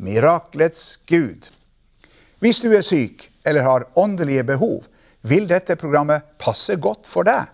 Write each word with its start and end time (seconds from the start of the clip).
miraklets 0.00 0.98
Gud. 1.06 1.50
Hvis 2.40 2.62
du 2.64 2.70
er 2.72 2.84
syk 2.86 3.28
eller 3.46 3.66
har 3.66 3.86
åndelige 4.00 4.46
behov, 4.48 4.86
vil 5.20 5.48
dette 5.48 5.76
programmet 5.76 6.24
passe 6.40 6.76
godt 6.80 7.08
for 7.08 7.28
deg. 7.28 7.50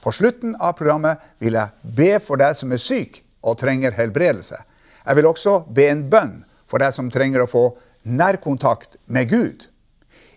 På 0.00 0.12
slutten 0.12 0.56
av 0.60 0.76
programmet 0.78 1.20
vil 1.40 1.56
jeg 1.56 1.92
be 1.96 2.10
for 2.24 2.40
deg 2.40 2.56
som 2.56 2.72
er 2.72 2.80
syk 2.80 3.20
og 3.44 3.58
trenger 3.60 3.96
helbredelse. 3.96 4.56
Jeg 5.04 5.18
vil 5.18 5.28
også 5.28 5.58
be 5.68 5.88
en 5.92 6.06
bønn 6.12 6.38
for 6.68 6.80
deg 6.80 6.96
som 6.96 7.10
trenger 7.12 7.44
å 7.44 7.50
få 7.50 7.64
nærkontakt 8.08 8.98
med 9.06 9.28
Gud. 9.28 9.66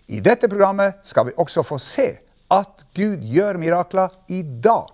I 0.08 0.20
dette 0.24 0.48
programmet 0.48 1.00
skal 1.04 1.28
vi 1.28 1.36
også 1.40 1.64
få 1.64 1.80
se 1.80 2.08
at 2.52 2.84
Gud 2.96 3.24
gjør 3.28 3.60
mirakler 3.60 4.12
i 4.32 4.40
dag. 4.42 4.92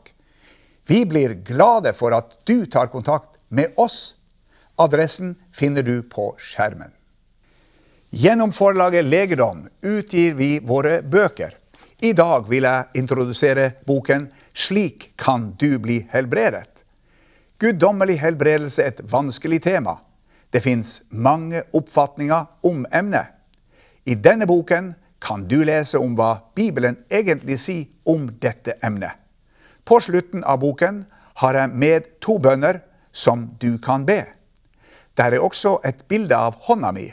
Vi 0.86 1.04
blir 1.06 1.38
glade 1.46 1.94
for 1.94 2.14
at 2.14 2.34
du 2.46 2.66
tar 2.66 2.90
kontakt 2.92 3.38
med 3.48 3.74
oss 3.78 4.16
Adressen 4.76 5.34
finner 5.52 5.82
du 5.82 6.02
på 6.02 6.34
skjermen. 6.38 6.90
Gjennom 8.10 8.52
forlaget 8.52 9.04
Legedom 9.04 9.68
utgir 9.82 10.34
vi 10.34 10.58
våre 10.62 11.02
bøker. 11.02 11.54
I 11.98 12.12
dag 12.12 12.48
vil 12.48 12.66
jeg 12.66 12.84
introdusere 12.94 13.72
boken 13.86 14.28
'Slik 14.54 15.12
kan 15.16 15.54
du 15.58 15.78
bli 15.78 16.06
helbredet'. 16.10 16.84
Guddommelig 17.58 18.18
helbredelse 18.20 18.82
er 18.82 18.86
et 18.86 19.12
vanskelig 19.12 19.62
tema. 19.62 19.96
Det 20.52 20.60
fins 20.62 21.02
mange 21.10 21.62
oppfatninger 21.72 22.44
om 22.62 22.86
emnet. 22.92 23.26
I 24.06 24.14
denne 24.14 24.46
boken 24.46 24.94
kan 25.20 25.48
du 25.48 25.64
lese 25.64 25.98
om 25.98 26.14
hva 26.14 26.38
Bibelen 26.54 26.96
egentlig 27.10 27.58
sier 27.58 27.86
om 28.04 28.28
dette 28.42 28.74
emnet. 28.82 29.12
På 29.84 30.00
slutten 30.00 30.44
av 30.44 30.60
boken 30.60 31.04
har 31.34 31.54
jeg 31.54 31.70
med 31.74 32.02
to 32.20 32.38
bønner 32.38 32.80
som 33.12 33.50
du 33.60 33.78
kan 33.78 34.06
be. 34.06 34.24
Der 35.16 35.32
er 35.32 35.44
også 35.44 35.78
et 35.86 36.04
bilde 36.08 36.36
av 36.36 36.58
hånda 36.66 36.90
mi. 36.92 37.08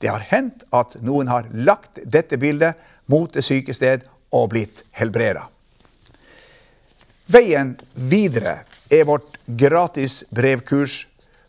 Det 0.00 0.10
har 0.10 0.24
hendt 0.30 0.64
at 0.74 0.96
noen 1.02 1.28
har 1.28 1.48
lagt 1.52 2.00
dette 2.04 2.38
bildet 2.38 2.78
mot 3.06 3.32
det 3.34 3.44
syke 3.44 3.74
sted 3.74 4.06
og 4.32 4.50
blitt 4.52 4.84
helbreda. 4.96 5.48
Veien 7.28 7.74
videre 7.92 8.62
er 8.90 9.04
vårt 9.04 9.36
gratis 9.46 10.22
brevkurs 10.32 11.02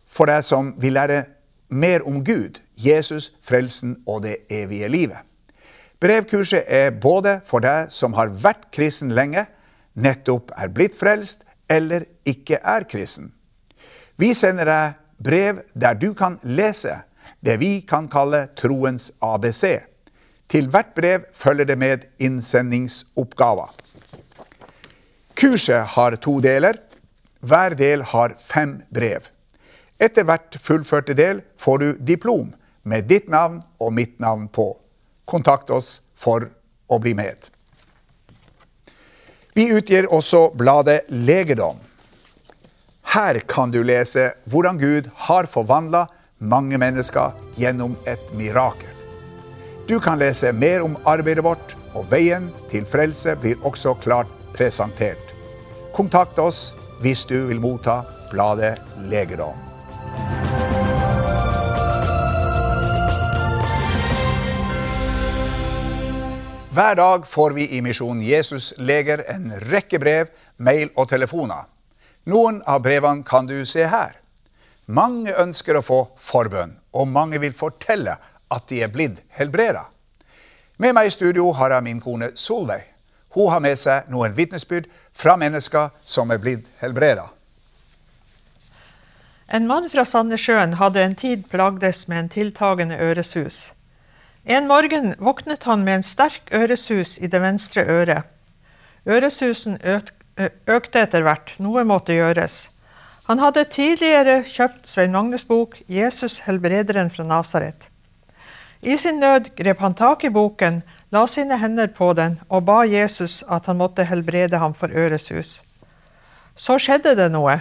for 0.10 0.28
deg 0.28 0.44
som 0.44 0.74
vil 0.82 0.98
lære 0.98 1.24
mer 1.70 2.04
om 2.08 2.24
Gud, 2.26 2.60
Jesus, 2.76 3.32
frelsen 3.42 3.96
og 4.08 4.24
det 4.26 4.42
evige 4.52 4.90
livet. 4.90 5.22
Brevkurset 6.00 6.64
er 6.68 6.92
både 6.96 7.40
for 7.48 7.64
deg 7.64 7.92
som 7.92 8.16
har 8.16 8.32
vært 8.32 8.70
kristen 8.76 9.12
lenge, 9.16 9.46
nettopp 10.00 10.54
er 10.56 10.72
blitt 10.72 10.96
frelst, 10.96 11.44
eller 11.70 12.06
ikke 12.28 12.62
er 12.64 12.88
kristen. 12.90 13.34
Vi 14.20 14.34
sender 14.34 14.68
deg 14.68 14.98
brev 15.24 15.62
der 15.74 15.94
du 16.00 16.14
kan 16.14 16.40
lese 16.44 17.02
det 17.46 17.58
vi 17.62 17.82
kan 17.82 18.08
kalle 18.12 18.48
troens 18.58 19.12
ABC. 19.22 19.80
Til 20.50 20.70
hvert 20.70 20.96
brev 20.96 21.28
følger 21.34 21.66
det 21.66 21.78
med 21.78 22.08
innsendingsoppgaver. 22.20 23.70
Kurset 25.36 25.86
har 25.96 26.16
to 26.16 26.40
deler. 26.40 26.74
Hver 27.40 27.76
del 27.78 28.02
har 28.04 28.34
fem 28.40 28.82
brev. 28.92 29.30
Etter 30.00 30.26
hvert 30.28 30.58
fullførte 30.60 31.14
del 31.16 31.42
får 31.60 31.78
du 31.78 31.88
diplom 32.08 32.54
med 32.84 33.08
ditt 33.08 33.30
navn 33.30 33.62
og 33.80 33.94
mitt 33.94 34.20
navn 34.20 34.48
på. 34.48 34.74
Kontakt 35.26 35.70
oss 35.70 36.00
for 36.16 36.50
å 36.90 37.00
bli 37.00 37.14
med. 37.14 37.52
Vi 39.54 39.70
utgir 39.76 40.08
også 40.12 40.50
bladet 40.58 41.02
Legedom. 41.10 41.78
Her 43.10 43.40
kan 43.50 43.72
du 43.74 43.80
lese 43.82 44.28
hvordan 44.54 44.78
Gud 44.78 45.08
har 45.26 45.48
forvandla 45.50 46.04
mange 46.38 46.78
mennesker 46.78 47.32
gjennom 47.58 47.96
et 48.06 48.22
mirakel. 48.38 48.92
Du 49.90 49.96
kan 50.00 50.20
lese 50.22 50.52
mer 50.54 50.84
om 50.86 50.94
arbeidet 51.10 51.42
vårt, 51.42 51.74
og 51.98 52.06
veien 52.12 52.52
til 52.70 52.86
frelse 52.86 53.34
blir 53.42 53.58
også 53.66 53.96
klart 54.04 54.30
presentert. 54.54 55.32
Kontakt 55.96 56.38
oss 56.38 56.76
hvis 57.02 57.24
du 57.26 57.48
vil 57.50 57.58
motta 57.64 58.04
bladet 58.30 58.76
Legedom. 59.10 59.58
Hver 66.78 67.02
dag 67.02 67.26
får 67.26 67.58
vi 67.58 67.68
i 67.74 67.82
Misjon 67.82 68.22
Jesus 68.22 68.70
leger 68.78 69.26
en 69.34 69.50
rekke 69.66 69.98
brev, 69.98 70.30
mail 70.62 70.94
og 70.94 71.10
telefoner. 71.10 71.66
Noen 72.30 72.60
av 72.68 72.84
brevene 72.86 73.24
kan 73.26 73.48
du 73.48 73.66
se 73.66 73.88
her. 73.90 74.20
Mange 74.86 75.34
ønsker 75.42 75.78
å 75.80 75.86
få 75.86 76.00
forbønn, 76.20 76.76
og 76.94 77.08
mange 77.10 77.40
vil 77.42 77.56
fortelle 77.58 78.18
at 78.54 78.68
de 78.70 78.84
er 78.84 78.92
blitt 78.94 79.24
helbreda. 79.38 79.88
Med 80.78 80.94
meg 80.98 81.10
i 81.10 81.14
studio 81.14 81.48
har 81.58 81.74
jeg 81.74 81.86
min 81.88 82.02
kone 82.04 82.32
Solveig. 82.38 82.86
Hun 83.34 83.50
har 83.54 83.64
med 83.66 83.78
seg 83.82 84.10
noen 84.14 84.36
vitnesbyrd 84.38 84.90
fra 85.14 85.36
mennesker 85.42 85.90
som 86.04 86.30
er 86.34 86.42
blitt 86.42 86.70
helbreda. 86.82 87.28
En 89.50 89.66
mann 89.70 89.90
fra 89.90 90.06
Sandnessjøen 90.06 90.78
hadde 90.78 91.02
en 91.02 91.18
tid 91.18 91.48
plagdes 91.50 92.06
med 92.10 92.24
en 92.24 92.32
tiltagende 92.36 92.98
øresus. 93.02 93.72
En 94.46 94.70
morgen 94.70 95.16
våknet 95.18 95.66
han 95.66 95.82
med 95.86 96.00
en 96.00 96.06
sterk 96.06 96.54
øresus 96.54 97.18
i 97.18 97.28
det 97.28 97.42
venstre 97.42 97.86
øret. 97.90 98.30
Øresusen 99.10 99.80
økte 99.82 100.19
økte 100.68 101.04
etter 101.04 101.26
hvert. 101.26 101.54
Noe 101.60 101.84
måtte 101.88 102.16
gjøres. 102.16 102.70
Han 103.30 103.42
hadde 103.44 103.68
tidligere 103.70 104.40
kjøpt 104.48 104.88
Svein 104.90 105.14
Magnes 105.14 105.44
bok 105.46 105.78
'Jesus 105.86 106.40
helbrederen 106.48 107.12
fra 107.14 107.24
Nasaret'. 107.24 107.90
I 108.82 108.98
sin 108.98 109.20
nød 109.20 109.52
grep 109.56 109.80
han 109.80 109.94
tak 109.94 110.24
i 110.24 110.30
boken, 110.30 110.82
la 111.12 111.26
sine 111.28 111.58
hender 111.60 111.88
på 111.88 112.14
den 112.14 112.40
og 112.50 112.66
ba 112.66 112.84
Jesus 112.88 113.44
at 113.50 113.66
han 113.66 113.78
måtte 113.78 114.08
helbrede 114.08 114.58
ham 114.58 114.74
for 114.74 114.90
øresus. 114.90 115.62
Så 116.56 116.80
skjedde 116.80 117.16
det 117.16 117.32
noe. 117.32 117.60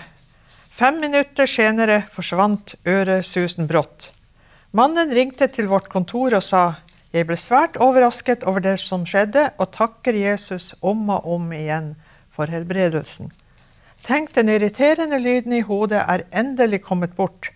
Fem 0.71 1.01
minutter 1.01 1.47
senere 1.47 2.03
forsvant 2.13 2.75
øresusen 2.87 3.67
brått. 3.67 4.11
Mannen 4.73 5.11
ringte 5.11 5.47
til 5.47 5.67
vårt 5.69 5.89
kontor 5.89 6.35
og 6.35 6.43
sa 6.43 6.75
jeg 7.13 7.27
ble 7.27 7.37
svært 7.37 7.77
overrasket 7.77 8.45
over 8.45 8.61
det 8.61 8.77
som 8.81 9.07
skjedde, 9.09 9.51
og 9.59 9.71
takker 9.73 10.13
Jesus 10.13 10.75
om 10.83 11.09
og 11.11 11.27
om 11.27 11.53
igjen 11.53 11.95
for 12.39 12.51
helbredelsen. 12.55 13.33
Tenk, 14.07 14.31
den 14.35 14.49
irriterende 14.53 15.19
lyden 15.19 15.57
i 15.59 15.65
hodet 15.67 16.05
er 16.07 16.27
endelig 16.31 16.85
kommet 16.87 17.17
bort. 17.19 17.51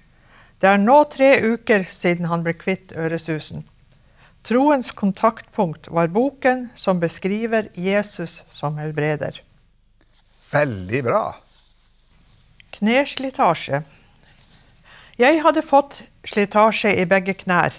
Det 0.59 0.71
er 0.71 0.83
nå 0.83 1.05
tre 1.11 1.37
uker 1.55 1.87
siden 1.91 2.27
han 2.31 2.43
ble 2.43 2.57
kvitt 2.59 2.95
øresusen. 2.99 3.63
Troens 4.43 4.91
kontaktpunkt 4.99 5.87
var 5.95 6.11
boken 6.11 6.69
som 6.75 6.99
beskriver 7.03 7.69
Jesus 7.79 8.43
som 8.51 8.79
helbreder. 8.83 9.39
Veldig 10.51 11.03
bra. 11.07 11.25
Kneslitasje. 12.75 13.85
Jeg 15.19 15.43
hadde 15.45 15.63
fått 15.63 16.01
slitasje 16.27 16.97
i 16.99 17.07
begge 17.07 17.37
knær. 17.39 17.77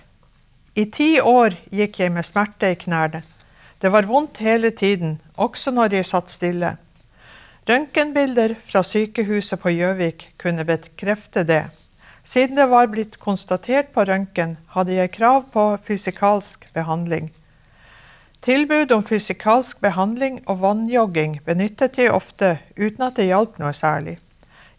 I 0.80 0.88
ti 0.88 1.18
år 1.20 1.58
gikk 1.70 2.00
jeg 2.00 2.14
med 2.16 2.26
smerte 2.26 2.72
i 2.72 2.80
knærne. 2.80 3.24
Det 3.84 3.92
var 3.92 4.08
vondt 4.08 4.40
hele 4.40 4.72
tiden, 4.72 5.18
også 5.36 5.74
når 5.76 5.98
jeg 5.98 6.08
satt 6.08 6.32
stille. 6.32 6.78
Røntgenbilder 7.63 8.57
fra 8.60 8.81
sykehuset 8.83 9.62
på 9.63 9.71
Gjøvik 9.71 10.25
kunne 10.42 10.65
bekrefte 10.68 11.45
det. 11.48 11.62
Siden 12.24 12.57
det 12.60 12.65
var 12.68 12.89
blitt 12.92 13.15
konstatert 13.24 13.94
på 13.95 14.04
røntgen, 14.04 14.57
hadde 14.75 14.98
jeg 14.98 15.13
krav 15.15 15.45
på 15.54 15.63
fysikalsk 15.86 16.68
behandling. 16.75 17.31
Tilbud 18.44 18.92
om 18.92 19.07
fysikalsk 19.07 19.80
behandling 19.80 20.42
og 20.44 20.60
vannjogging 20.60 21.39
benyttet 21.48 22.04
jeg 22.04 22.12
ofte 22.12 22.57
uten 22.75 23.07
at 23.07 23.15
det 23.15 23.30
hjalp 23.31 23.56
noe 23.63 23.71
særlig. 23.71 24.18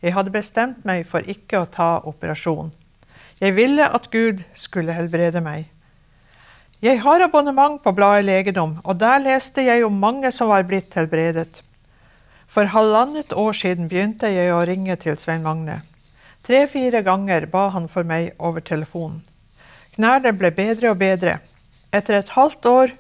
Jeg 0.04 0.12
hadde 0.12 0.36
bestemt 0.36 0.84
meg 0.84 1.06
for 1.08 1.25
ikke 1.25 1.64
å 1.64 1.70
ta 1.72 1.90
operasjon. 2.04 2.69
Jeg 3.40 3.56
ville 3.56 3.88
at 3.88 4.12
Gud 4.12 4.44
skulle 4.52 4.92
helbrede 4.92 5.40
meg. 5.40 5.70
Jeg 6.84 7.00
har 7.00 7.25
abonnement 7.25 7.81
på 7.81 7.96
bladet 7.96 8.28
Legedom, 8.28 8.82
og 8.84 9.00
der 9.00 9.25
leste 9.25 9.64
jeg 9.64 9.88
om 9.88 9.96
mange 9.96 10.28
som 10.36 10.52
var 10.52 10.69
blitt 10.69 10.92
helbredet. 11.00 11.64
For 12.55 12.71
halvannet 12.71 13.33
år 13.35 13.56
siden 13.59 13.89
begynte 13.91 14.29
jeg 14.31 14.53
å 14.55 14.61
ringe 14.62 14.95
til 15.03 15.17
Svein 15.19 15.43
Magne. 15.43 15.81
Tre-fire 16.47 17.01
ganger 17.03 17.49
ba 17.51 17.65
han 17.75 17.89
for 17.91 18.06
meg 18.06 18.37
over 18.39 18.62
telefonen. 18.62 19.25
Knærne 19.97 20.31
ble 20.39 20.53
bedre 20.55 20.93
og 20.93 21.01
bedre. 21.01 21.41
Etter 21.91 22.21
et 22.21 22.31
halvt 22.37 22.69
år 22.71 22.93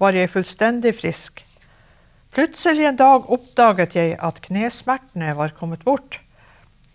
var 0.00 0.16
jeg 0.16 0.30
fullstendig 0.32 0.94
frisk. 0.96 1.42
Plutselig 2.32 2.86
en 2.88 3.00
dag 3.02 3.28
oppdaget 3.36 3.98
jeg 3.98 4.14
at 4.16 4.40
knesmertene 4.46 5.34
var 5.36 5.52
kommet 5.58 5.84
bort. 5.84 6.16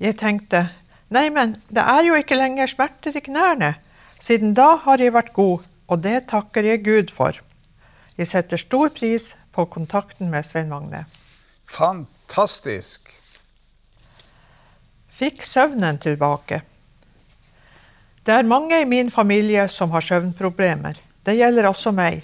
Jeg 0.02 0.18
tenkte 0.18 0.64
nei, 1.14 1.28
men 1.30 1.54
det 1.70 1.86
er 1.86 2.02
jo 2.08 2.18
ikke 2.18 2.40
lenger 2.40 2.74
smerter 2.74 3.14
i 3.14 3.26
knærne. 3.30 3.76
Siden 4.18 4.58
da 4.58 4.72
har 4.88 4.98
jeg 4.98 5.14
vært 5.14 5.36
god, 5.38 5.70
og 5.86 6.02
det 6.02 6.32
takker 6.34 6.66
jeg 6.66 6.82
Gud 6.90 7.14
for. 7.14 7.38
Jeg 8.18 8.34
setter 8.34 8.58
stor 8.58 8.90
pris 8.90 9.36
på 9.54 9.70
kontakten 9.70 10.34
med 10.34 10.50
Svein 10.50 10.74
Magne. 10.74 11.06
Fantastisk. 11.68 13.12
Fikk 15.12 15.44
søvnen 15.44 15.98
tilbake. 15.98 16.62
Det 18.24 18.34
er 18.34 18.48
mange 18.48 18.82
i 18.82 18.86
min 18.86 19.12
familie 19.12 19.68
som 19.68 19.92
har 19.92 20.02
søvnproblemer. 20.02 20.98
Det 21.26 21.36
gjelder 21.36 21.68
også 21.70 21.92
meg. 21.92 22.24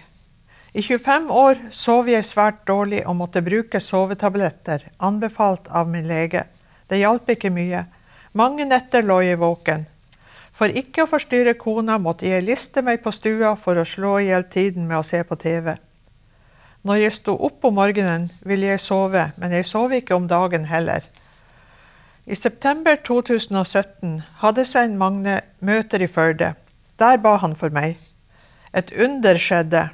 I 0.73 0.81
25 0.81 1.29
år 1.31 1.59
sov 1.71 2.09
jeg 2.09 2.25
svært 2.25 2.63
dårlig 2.67 3.03
og 3.05 3.15
måtte 3.19 3.43
bruke 3.45 3.79
sovetabletter, 3.83 4.87
anbefalt 4.99 5.67
av 5.69 5.89
min 5.91 6.07
lege. 6.09 6.45
Det 6.89 6.97
hjalp 7.03 7.29
ikke 7.35 7.51
mye. 7.53 7.83
Mange 8.33 8.65
netter 8.65 9.05
lå 9.05 9.19
jeg 9.21 9.39
våken. 9.43 9.85
For 10.53 10.69
ikke 10.69 11.05
å 11.05 11.09
forstyrre 11.09 11.53
kona 11.59 11.99
måtte 12.01 12.29
jeg 12.29 12.45
liste 12.45 12.81
meg 12.81 13.03
på 13.03 13.13
stua 13.13 13.55
for 13.59 13.77
å 13.77 13.85
slå 13.85 14.17
i 14.21 14.29
hjel 14.31 14.47
tiden 14.49 14.87
med 14.87 14.99
å 15.01 15.05
se 15.05 15.21
på 15.23 15.37
TV. 15.37 15.75
Når 16.83 16.99
jeg 16.99 17.15
sto 17.15 17.33
opp 17.47 17.63
om 17.63 17.77
morgenen, 17.79 18.25
ville 18.43 18.67
jeg 18.67 18.81
sove, 18.83 19.29
men 19.39 19.53
jeg 19.55 19.67
sov 19.69 19.93
ikke 19.95 20.17
om 20.17 20.25
dagen 20.27 20.65
heller. 20.67 21.05
I 22.27 22.35
september 22.35 22.97
2017 23.07 24.17
hadde 24.41 24.65
Svein 24.67 24.97
Magne 24.99 25.37
møter 25.63 26.03
i 26.03 26.09
Førde. 26.11 26.53
Der 26.99 27.21
ba 27.23 27.37
han 27.39 27.55
for 27.55 27.71
meg. 27.71 27.95
Et 28.75 28.91
under 28.99 29.39
skjedde. 29.39 29.85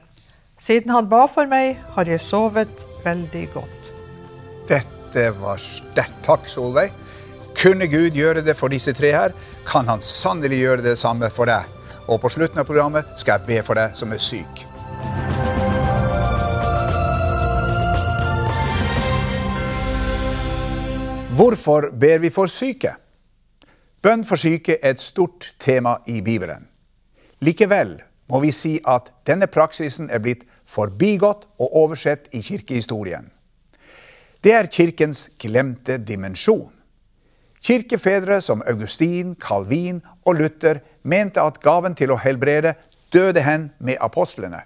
Siden 0.58 0.90
han 0.94 1.10
ba 1.12 1.28
for 1.30 1.50
meg, 1.50 1.78
har 1.94 2.10
jeg 2.10 2.26
sovet 2.26 2.86
veldig 3.06 3.46
godt. 3.54 3.92
Dette 4.70 5.30
var 5.38 5.62
sterkt. 5.62 6.18
Takk, 6.26 6.50
Solveig. 6.50 6.90
Kunne 7.58 7.90
Gud 7.92 8.18
gjøre 8.18 8.42
det 8.46 8.58
for 8.58 8.74
disse 8.74 8.94
tre 8.98 9.14
her, 9.14 9.38
kan 9.68 9.90
han 9.90 10.02
sannelig 10.02 10.62
gjøre 10.62 10.86
det 10.90 10.98
samme 11.02 11.30
for 11.34 11.50
deg. 11.50 11.70
Og 12.10 12.18
på 12.22 12.34
slutten 12.34 12.62
av 12.62 12.66
programmet 12.70 13.14
skal 13.18 13.38
jeg 13.38 13.50
be 13.50 13.62
for 13.66 13.78
deg 13.78 13.98
som 13.98 14.14
er 14.14 14.22
syk. 14.22 14.69
Hvorfor 21.40 21.82
ber 22.00 22.18
vi 22.20 22.30
for 22.36 22.52
syke? 22.52 22.90
Bønn 24.04 24.26
for 24.28 24.36
syke 24.36 24.76
er 24.76 24.92
et 24.92 25.00
stort 25.00 25.46
tema 25.60 25.94
i 26.04 26.18
Bibelen. 26.20 26.66
Likevel 27.40 27.94
må 28.28 28.42
vi 28.44 28.50
si 28.52 28.74
at 28.84 29.08
denne 29.24 29.48
praksisen 29.48 30.10
er 30.12 30.20
blitt 30.20 30.44
forbigått 30.68 31.48
og 31.64 31.78
oversett 31.86 32.28
i 32.36 32.44
kirkehistorien. 32.44 33.32
Det 34.44 34.52
er 34.52 34.68
kirkens 34.68 35.30
glemte 35.40 35.96
dimensjon. 36.04 36.74
Kirkefedre 37.64 38.42
som 38.44 38.60
Augustin, 38.68 39.38
Calvin 39.40 40.04
og 40.26 40.42
Luther 40.42 40.84
mente 41.04 41.40
at 41.40 41.64
gaven 41.64 41.96
til 41.96 42.12
å 42.12 42.20
helbrede 42.20 42.76
døde 43.16 43.48
hen 43.48 43.70
med 43.80 43.96
apostlene. 44.04 44.66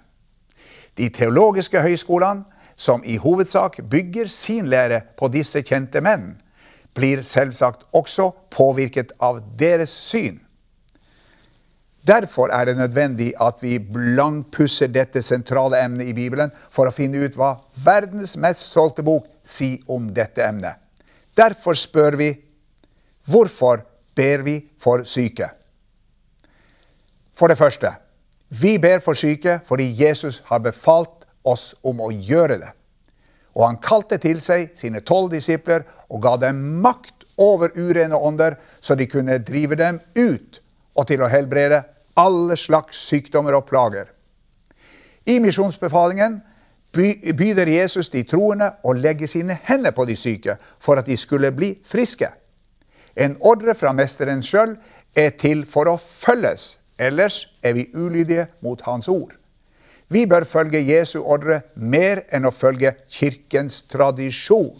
De 0.98 1.06
teologiske 1.06 1.86
høyskolene, 1.86 2.48
som 2.74 3.06
i 3.06 3.14
hovedsak 3.14 3.78
bygger 3.90 4.26
sin 4.26 4.66
lære 4.66 5.04
på 5.14 5.30
disse 5.30 5.62
kjente 5.62 6.02
menn, 6.02 6.32
blir 6.94 7.22
selvsagt 7.26 7.86
også 7.92 8.30
påvirket 8.54 9.12
av 9.22 9.42
deres 9.58 9.90
syn. 9.90 10.40
Derfor 12.04 12.52
er 12.52 12.68
det 12.68 12.76
nødvendig 12.76 13.32
at 13.40 13.62
vi 13.62 13.78
blankpusser 13.78 14.90
dette 14.92 15.22
sentrale 15.24 15.78
emnet 15.80 16.10
i 16.10 16.16
Bibelen 16.16 16.52
for 16.70 16.86
å 16.88 16.92
finne 16.92 17.22
ut 17.24 17.36
hva 17.38 17.54
verdens 17.86 18.36
mest 18.36 18.66
solgte 18.68 19.04
bok 19.06 19.26
sier 19.44 19.80
om 19.88 20.10
dette 20.12 20.44
emnet. 20.44 20.76
Derfor 21.36 21.74
spør 21.80 22.18
vi 22.20 22.30
hvorfor 23.24 23.86
ber 24.14 24.44
vi 24.44 24.58
for 24.78 25.06
syke? 25.08 25.48
For 27.34 27.48
det 27.48 27.58
første, 27.58 27.90
vi 28.48 28.76
ber 28.78 29.00
for 29.02 29.18
syke 29.18 29.58
fordi 29.66 29.88
Jesus 29.96 30.42
har 30.50 30.60
befalt 30.62 31.24
oss 31.44 31.72
om 31.82 32.04
å 32.04 32.12
gjøre 32.12 32.60
det. 32.60 32.72
Og 33.54 33.66
han 33.68 33.80
kalte 33.82 34.18
til 34.22 34.40
seg 34.42 34.72
sine 34.78 35.02
tolv 35.06 35.30
disipler 35.32 35.86
og 36.10 36.22
ga 36.22 36.36
dem 36.48 36.60
makt 36.82 37.26
over 37.40 37.72
urene 37.74 38.16
ånder, 38.16 38.56
så 38.80 38.94
de 38.94 39.06
kunne 39.10 39.38
drive 39.42 39.78
dem 39.78 40.00
ut 40.18 40.60
og 40.94 41.08
til 41.10 41.22
å 41.22 41.30
helbrede 41.30 41.82
alle 42.18 42.56
slags 42.58 43.00
sykdommer 43.08 43.56
og 43.58 43.66
plager. 43.66 44.10
I 45.26 45.40
misjonsbefalingen 45.42 46.40
byder 46.94 47.66
Jesus 47.66 48.10
de 48.12 48.22
troende 48.28 48.70
å 48.86 48.94
legge 48.94 49.26
sine 49.30 49.56
hender 49.66 49.94
på 49.96 50.06
de 50.06 50.16
syke 50.18 50.58
for 50.78 51.00
at 51.00 51.08
de 51.10 51.16
skulle 51.18 51.50
bli 51.54 51.72
friske. 51.82 52.28
En 53.16 53.36
ordre 53.40 53.74
fra 53.78 53.94
mesteren 53.94 54.42
sjøl 54.42 54.76
er 55.16 55.34
til 55.38 55.64
for 55.70 55.90
å 55.90 55.96
følges, 55.98 56.76
ellers 56.98 57.44
er 57.62 57.74
vi 57.78 57.88
ulydige 57.94 58.48
mot 58.62 58.80
hans 58.86 59.08
ord. 59.10 59.34
Vi 60.14 60.26
bør 60.30 60.46
følge 60.46 60.84
Jesu 60.86 61.18
ordre 61.18 61.64
mer 61.74 62.22
enn 62.30 62.46
å 62.46 62.54
følge 62.54 62.92
kirkens 63.10 63.82
tradisjon. 63.90 64.76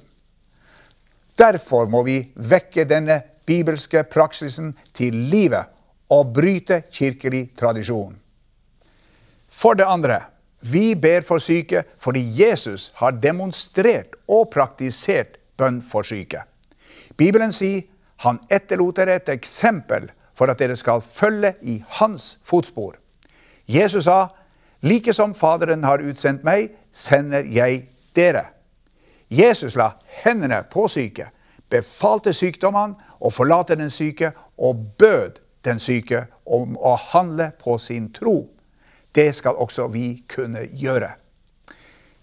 Derfor 1.34 1.88
må 1.90 2.04
vi 2.06 2.20
vekke 2.38 2.84
denne 2.86 3.16
bibelske 3.46 4.04
praksisen 4.06 4.76
til 4.94 5.16
livet 5.32 5.72
og 6.14 6.31
bryte 6.36 6.84
kirkelig 6.92 7.48
tradisjon. 7.58 8.14
For 9.50 9.75
det 9.75 9.88
andre, 9.90 10.20
vi 10.60 10.94
ber 10.94 11.26
for 11.26 11.42
syke 11.42 11.82
fordi 12.02 12.22
Jesus 12.38 12.92
har 13.02 13.19
demonstrert 13.19 14.14
og 14.31 14.52
praktisert 14.54 15.40
bønn 15.58 15.82
for 15.82 16.06
syke. 16.06 16.44
Bibelen 17.19 17.52
sier 17.52 17.84
han 18.25 18.38
etterlot 18.50 18.96
dere 19.00 19.19
et 19.19 19.34
eksempel 19.34 20.08
for 20.38 20.50
at 20.50 20.62
dere 20.62 20.78
skal 20.78 21.02
følge 21.04 21.54
i 21.62 21.81
hans 21.98 22.36
fotspor. 22.46 22.96
Jesus 23.66 24.06
sa, 24.06 24.28
like 24.84 25.14
som 25.14 25.34
Faderen 25.34 25.84
har 25.84 26.02
utsendt 26.04 26.44
meg, 26.44 26.75
sender 26.92 27.46
jeg 27.48 27.86
dere. 28.16 28.50
Jesus 29.32 29.75
la 29.76 29.94
hendene 30.22 30.60
på 30.70 30.86
syke, 30.92 31.31
befalte 31.72 32.34
sykdommene 32.36 33.16
og 33.20 33.32
forlate 33.32 33.78
den 33.81 33.90
syke, 33.90 34.32
og 34.58 34.84
bød 34.98 35.40
den 35.64 35.81
syke 35.81 36.26
om 36.46 36.76
å 36.76 36.94
handle 37.10 37.50
på 37.58 37.79
sin 37.79 38.12
tro. 38.12 38.50
Det 39.14 39.32
skal 39.34 39.56
også 39.58 39.88
vi 39.88 40.22
kunne 40.29 40.67
gjøre. 40.70 41.14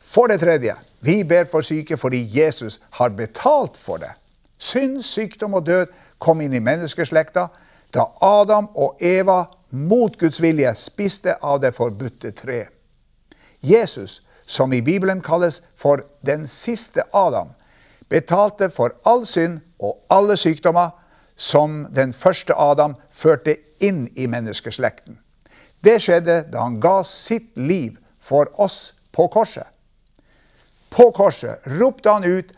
For 0.02 0.28
det 0.28 0.40
tredje, 0.40 0.76
vi 1.02 1.24
ber 1.24 1.50
for 1.50 1.66
syke 1.66 1.98
fordi 1.98 2.22
Jesus 2.30 2.80
har 3.00 3.10
betalt 3.18 3.78
for 3.78 3.98
det. 3.98 4.14
Synd, 4.62 5.02
sykdom 5.02 5.58
og 5.58 5.66
død 5.66 5.90
kom 6.22 6.42
inn 6.42 6.54
i 6.54 6.62
menneskeslekta 6.62 7.48
da 7.92 8.06
Adam 8.22 8.70
og 8.78 9.02
Eva 9.02 9.44
mot 9.72 10.18
Guds 10.20 10.40
vilje 10.40 10.76
spiste 10.76 11.36
av 11.42 11.60
det 11.64 11.72
forbudte 11.76 12.32
tre. 12.32 12.68
Jesus, 13.60 14.22
som 14.46 14.74
i 14.74 14.82
Bibelen 14.82 15.22
kalles 15.22 15.62
for 15.76 16.06
den 16.22 16.48
siste 16.48 17.04
Adam, 17.14 17.54
betalte 18.10 18.70
for 18.70 18.96
all 19.08 19.26
synd 19.26 19.62
og 19.80 20.02
alle 20.12 20.38
sykdommer 20.38 20.92
som 21.36 21.86
den 21.90 22.14
første 22.14 22.54
Adam 22.54 22.96
førte 23.10 23.56
inn 23.82 24.06
i 24.16 24.28
menneskeslekten. 24.30 25.18
Det 25.82 25.98
skjedde 26.04 26.44
da 26.54 26.66
han 26.66 26.80
ga 26.82 27.00
sitt 27.08 27.56
liv 27.58 27.98
for 28.22 28.52
oss 28.62 28.94
på 29.12 29.28
korset. 29.34 29.66
På 30.92 31.10
korset 31.16 31.66
ropte 31.80 32.12
han 32.12 32.28
ut 32.28 32.52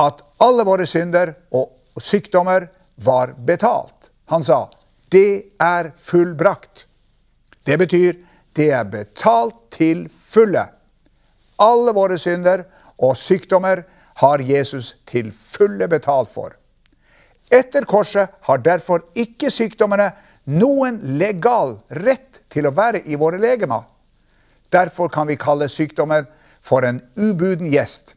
at 0.00 0.20
alle 0.42 0.66
våre 0.66 0.86
synder 0.90 1.36
og 1.54 2.02
sykdommer 2.02 2.66
var 2.96 3.32
betalt. 3.46 4.10
Han 4.28 4.44
sa 4.44 4.66
'det 5.14 5.54
er 5.60 5.92
fullbrakt'. 5.98 6.86
Det 7.66 7.78
betyr 7.78 8.12
det 8.56 8.70
er 8.70 8.84
betalt 8.84 9.54
til 9.70 10.08
fulle. 10.10 10.66
Alle 11.58 11.94
våre 11.94 12.18
synder 12.18 12.64
og 12.98 13.16
sykdommer 13.16 13.84
har 14.14 14.42
Jesus 14.42 14.96
til 15.06 15.32
fulle 15.32 15.88
betalt 15.88 16.30
for. 16.30 16.54
Etter 17.50 17.84
korset 17.84 18.28
har 18.42 18.62
derfor 18.62 19.04
ikke 19.14 19.50
sykdommene 19.50 20.10
noen 20.46 20.98
legal 21.18 21.78
rett 21.90 22.42
til 22.50 22.66
å 22.66 22.74
være 22.74 23.04
i 23.06 23.18
våre 23.20 23.38
legemer. 23.38 23.84
Derfor 24.72 25.08
kan 25.08 25.28
vi 25.30 25.38
kalle 25.38 25.68
sykdommer 25.70 26.26
for 26.62 26.86
en 26.86 27.02
ubuden 27.16 27.70
gjest, 27.70 28.14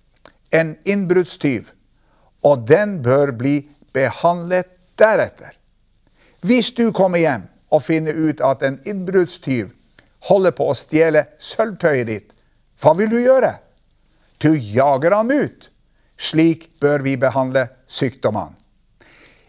en 0.51 0.77
innbruddstyv, 0.85 1.69
og 2.43 2.67
den 2.67 3.01
bør 3.03 3.33
bli 3.37 3.59
behandlet 3.93 4.69
deretter. 4.97 5.53
Hvis 6.47 6.71
du 6.71 6.91
kommer 6.95 7.19
hjem 7.19 7.47
og 7.73 7.83
finner 7.83 8.15
ut 8.15 8.41
at 8.45 8.63
en 8.63 8.77
innbruddstyv 8.87 9.73
holder 10.29 10.53
på 10.55 10.69
å 10.71 10.75
stjele 10.77 11.25
sølvtøyet 11.43 12.07
ditt, 12.07 12.29
hva 12.79 12.93
vil 12.95 13.09
du 13.11 13.17
gjøre? 13.19 13.57
Du 14.39 14.53
jager 14.53 15.15
ham 15.17 15.31
ut. 15.33 15.71
Slik 16.17 16.69
bør 16.81 17.03
vi 17.05 17.17
behandle 17.19 17.67
sykdommene. 17.87 18.55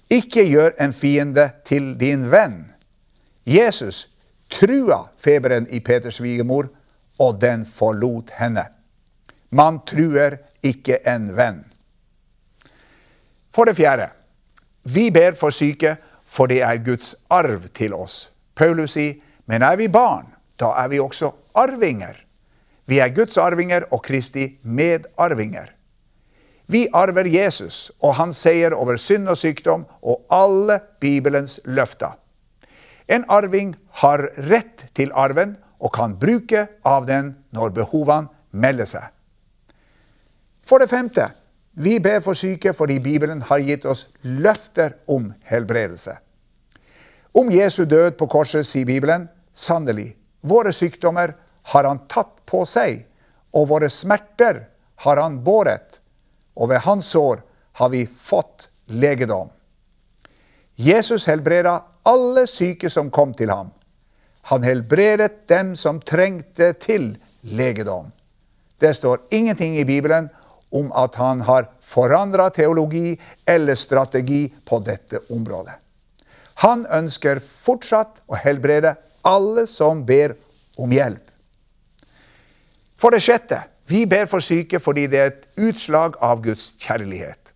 Ikke 0.09 0.43
gjør 0.49 0.73
en 0.81 0.95
fiende 0.97 1.51
til 1.69 1.93
din 2.01 2.31
venn. 2.33 2.63
Jesus 3.45 4.07
trua 4.49 5.03
feberen 5.21 5.69
i 5.69 5.81
Peters 5.85 6.17
svigermor, 6.23 6.71
og 7.19 7.41
den 7.43 7.67
forlot 7.67 8.31
henne. 8.39 8.65
Man 9.51 9.83
truer 9.87 10.39
ikke 10.65 11.01
en 11.09 11.33
venn. 11.37 11.65
For 13.53 13.69
det 13.69 13.77
fjerde, 13.77 14.09
vi 14.89 15.11
ber 15.13 15.37
for 15.37 15.53
syke, 15.53 15.97
for 16.29 16.51
det 16.51 16.61
er 16.63 16.85
Guds 16.85 17.15
arv 17.33 17.71
til 17.75 17.97
oss. 17.97 18.29
Paulus 18.55 18.97
sier, 18.99 19.17
men 19.49 19.65
er 19.65 19.79
vi 19.81 19.89
barn, 19.89 20.29
da 20.61 20.75
er 20.83 20.91
vi 20.93 21.01
også 21.01 21.33
arvinger. 21.57 22.19
Vi 22.89 23.01
er 23.01 23.13
Guds 23.17 23.39
arvinger 23.41 23.87
og 23.93 24.03
Kristi 24.05 24.51
medarvinger. 24.63 25.73
Vi 26.69 26.85
arver 26.93 27.29
Jesus 27.33 27.89
og 28.05 28.19
hans 28.19 28.41
seier 28.45 28.75
over 28.77 28.99
synd 29.01 29.29
og 29.33 29.39
sykdom 29.41 29.87
og 30.05 30.27
alle 30.33 30.81
Bibelens 31.01 31.61
løfter. 31.65 32.19
En 33.09 33.25
arving 33.33 33.73
har 34.03 34.27
rett 34.51 34.85
til 34.97 35.13
arven 35.17 35.57
og 35.81 35.95
kan 35.97 36.19
bruke 36.21 36.67
av 36.85 37.07
den 37.09 37.33
når 37.57 37.73
behovene 37.79 38.29
melder 38.53 38.89
seg. 38.89 39.07
For 40.69 40.83
det 40.83 40.91
femte, 40.93 41.31
vi 41.79 41.99
ber 42.03 42.21
for 42.25 42.35
syke 42.39 42.73
fordi 42.75 42.99
Bibelen 43.01 43.43
har 43.47 43.63
gitt 43.63 43.85
oss 43.87 44.07
løfter 44.23 44.97
om 45.07 45.31
helbredelse. 45.47 46.17
Om 47.39 47.51
Jesu 47.55 47.85
død 47.85 48.17
på 48.19 48.27
korset 48.27 48.67
sier 48.67 48.87
Bibelen 48.89 49.29
sannelig, 49.55 50.17
våre 50.41 50.73
sykdommer 50.75 51.37
har 51.73 51.85
han 51.85 52.01
tatt 52.11 52.41
på 52.49 52.65
seg, 52.67 53.05
og 53.55 53.69
våre 53.71 53.91
smerter 53.91 54.65
har 55.05 55.21
han 55.23 55.39
båret, 55.45 56.01
og 56.59 56.73
ved 56.73 56.83
hans 56.87 57.13
sår 57.15 57.45
har 57.79 57.93
vi 57.95 58.03
fått 58.07 58.69
legedom. 58.87 59.51
Jesus 60.75 61.27
helbreda 61.27 61.77
alle 62.07 62.47
syke 62.51 62.91
som 62.91 63.11
kom 63.11 63.35
til 63.39 63.51
ham. 63.51 63.71
Han 64.51 64.67
helbredet 64.67 65.47
dem 65.51 65.75
som 65.77 66.01
trengte 66.01 66.73
til 66.81 67.13
legedom. 67.43 68.11
Det 68.79 68.95
står 68.95 69.27
ingenting 69.35 69.77
i 69.79 69.85
Bibelen 69.85 70.31
om 70.71 70.91
at 70.93 71.15
han 71.17 71.41
har 71.41 71.69
forandra 71.81 72.51
teologi 72.51 73.17
eller 73.47 73.75
strategi 73.75 74.49
på 74.65 74.81
dette 74.85 75.23
området. 75.33 75.75
Han 76.65 76.85
ønsker 76.91 77.41
fortsatt 77.45 78.21
å 78.27 78.39
helbrede 78.39 78.97
alle 79.27 79.67
som 79.71 80.05
ber 80.07 80.35
om 80.79 80.93
hjelp. 80.93 81.23
For 82.99 83.15
det 83.15 83.23
sjette, 83.23 83.61
vi 83.89 84.05
ber 84.11 84.27
for 84.27 84.45
syke 84.45 84.81
fordi 84.83 85.07
det 85.11 85.21
er 85.21 85.31
et 85.31 85.45
utslag 85.69 86.19
av 86.21 86.43
Guds 86.45 86.73
kjærlighet. 86.83 87.53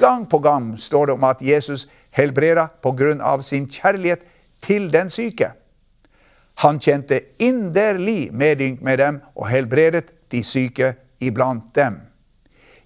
Gang 0.00 0.24
på 0.30 0.38
gang 0.38 0.72
står 0.80 1.10
det 1.10 1.16
om 1.18 1.26
at 1.28 1.42
Jesus 1.42 1.88
helbreda 2.16 2.68
pga. 2.82 3.42
sin 3.42 3.66
kjærlighet 3.68 4.20
til 4.62 4.92
den 4.92 5.10
syke. 5.10 5.52
Han 6.54 6.78
kjente 6.80 7.20
inderlig 7.38 8.32
medynk 8.32 8.80
med 8.80 8.98
dem 8.98 9.20
og 9.34 9.48
helbredet 9.48 10.10
de 10.30 10.44
syke 10.44 10.94
iblant 11.20 11.74
dem. 11.74 12.09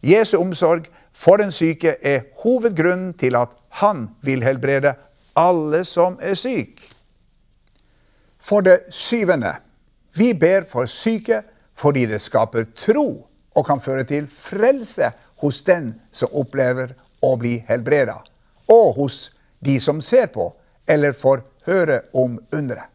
Jesu 0.04 0.36
omsorg 0.38 0.88
for 1.14 1.40
den 1.40 1.52
syke 1.54 1.96
er 2.02 2.26
hovedgrunnen 2.42 3.14
til 3.18 3.36
at 3.38 3.54
han 3.80 4.08
vil 4.22 4.44
helbrede 4.44 4.94
alle 5.36 5.84
som 5.84 6.18
er 6.22 6.34
syke. 6.38 6.90
For 8.44 8.60
det 8.60 8.80
syvende, 8.92 9.54
vi 10.16 10.34
ber 10.34 10.68
for 10.68 10.86
syke 10.86 11.42
fordi 11.74 12.04
det 12.06 12.20
skaper 12.22 12.68
tro 12.76 13.26
og 13.54 13.66
kan 13.66 13.80
føre 13.80 14.04
til 14.04 14.28
frelse 14.30 15.10
hos 15.42 15.62
den 15.62 15.94
som 16.12 16.34
opplever 16.36 16.94
å 17.24 17.34
bli 17.40 17.56
helbreda 17.68 18.18
og 18.70 18.94
hos 18.98 19.30
de 19.64 19.78
som 19.80 20.00
ser 20.04 20.28
på 20.34 20.50
eller 20.88 21.16
får 21.16 21.42
høre 21.66 22.02
om 22.12 22.36
underet. 22.52 22.90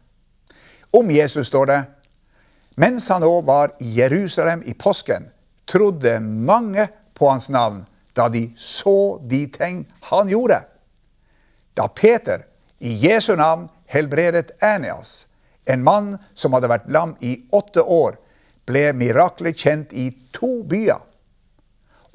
Om 0.90 1.10
Jesus 1.10 1.46
står 1.46 1.66
det 1.66 1.80
mens 2.80 3.08
han 3.12 3.26
òg 3.26 3.44
var 3.44 3.74
i 3.82 3.90
Jerusalem 3.98 4.62
i 4.64 4.72
påsken, 4.74 5.26
trodde 5.68 6.20
mange 6.20 6.86
på 7.20 7.28
hans 7.28 7.50
navn 7.52 7.82
da 8.16 8.28
de 8.32 8.46
så 8.56 9.20
de 9.28 9.44
ting 9.52 9.84
han 10.00 10.28
gjorde. 10.28 10.62
Da 11.76 11.88
Peter 11.88 12.46
i 12.78 12.94
Jesu 13.06 13.34
navn 13.36 13.68
helbredet 13.86 14.50
Enias, 14.64 15.26
en 15.64 15.84
mann 15.84 16.14
som 16.34 16.56
hadde 16.56 16.70
vært 16.72 16.88
lam 16.88 17.12
i 17.20 17.36
åtte 17.52 17.84
år, 17.84 18.16
ble 18.64 18.90
miraklet 18.96 19.58
kjent 19.60 19.92
i 19.92 20.08
to 20.32 20.62
byer. 20.64 21.02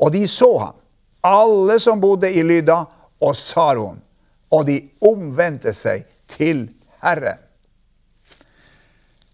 Og 0.02 0.12
de 0.16 0.26
så 0.28 0.50
ham, 0.60 0.80
alle 1.22 1.78
som 1.80 2.02
bodde 2.02 2.32
i 2.34 2.44
Lyda 2.44 2.82
og 3.22 3.38
Saron, 3.38 4.02
og 4.52 4.66
de 4.66 4.80
omvendte 5.06 5.74
seg 5.74 6.08
til 6.32 6.68
Herren. 7.04 7.40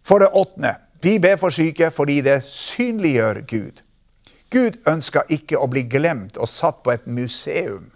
For 0.04 0.20
det 0.20 0.34
åttende, 0.36 0.76
vi 1.02 1.16
ber 1.24 1.40
for 1.40 1.56
syke 1.56 1.92
fordi 1.96 2.20
det 2.26 2.42
synliggjør 2.44 3.42
Gud. 3.48 3.82
Gud 4.52 4.82
ønsker 4.88 5.30
ikke 5.32 5.60
å 5.60 5.70
bli 5.72 5.86
glemt 5.88 6.38
og 6.38 6.50
satt 6.52 6.82
på 6.84 6.92
et 6.92 7.08
museum. 7.08 7.92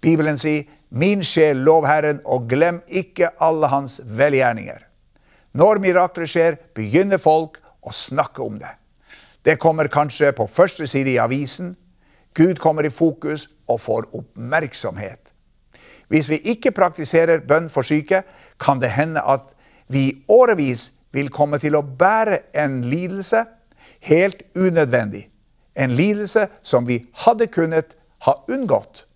Bibelen 0.00 0.38
sier, 0.38 0.64
'Min 0.90 1.22
sjel, 1.22 1.56
lov 1.56 1.86
Herren, 1.86 2.20
og 2.24 2.48
glem 2.48 2.82
ikke 2.88 3.30
alle 3.40 3.66
hans 3.68 4.00
velgjerninger'. 4.00 4.82
Når 5.52 5.78
mirakler 5.78 6.26
skjer, 6.26 6.56
begynner 6.74 7.18
folk 7.18 7.60
å 7.82 7.92
snakke 7.92 8.42
om 8.42 8.58
det. 8.58 8.72
Det 9.44 9.58
kommer 9.58 9.88
kanskje 9.88 10.32
på 10.32 10.46
første 10.46 10.86
side 10.86 11.10
i 11.10 11.18
avisen, 11.18 11.76
Gud 12.34 12.56
kommer 12.56 12.84
i 12.84 12.90
fokus 12.90 13.48
og 13.68 13.80
får 13.80 14.08
oppmerksomhet. 14.16 15.32
Hvis 16.08 16.28
vi 16.28 16.38
ikke 16.44 16.70
praktiserer 16.70 17.44
bønn 17.48 17.68
for 17.70 17.82
syke, 17.82 18.22
kan 18.60 18.80
det 18.80 18.90
hende 18.90 19.20
at 19.20 19.52
vi 19.88 20.08
i 20.08 20.24
årevis 20.28 20.92
vil 21.12 21.28
komme 21.28 21.58
til 21.58 21.76
å 21.76 21.82
bære 21.82 22.38
en 22.56 22.80
lidelse 22.84 23.44
helt 24.00 24.42
unødvendig. 24.56 25.31
En 25.76 25.90
lidelse 25.96 26.46
som 26.62 26.86
vi 26.86 27.06
hadde 27.24 27.46
kunnet 27.46 27.96
ha 28.26 28.34
unngått. 28.48 29.06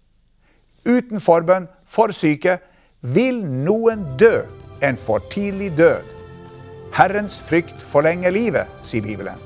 Uten 0.86 1.20
forbønn 1.20 1.68
for 1.86 2.14
syke 2.14 2.58
vil 3.00 3.42
noen 3.44 4.04
dø 4.18 4.46
en 4.82 4.96
for 4.96 5.22
tidlig 5.32 5.72
død. 5.78 6.02
Herrens 6.96 7.40
frykt 7.44 7.82
forlenger 7.82 8.32
livet, 8.32 8.66
sier 8.82 9.04
Bibelen. 9.04 9.36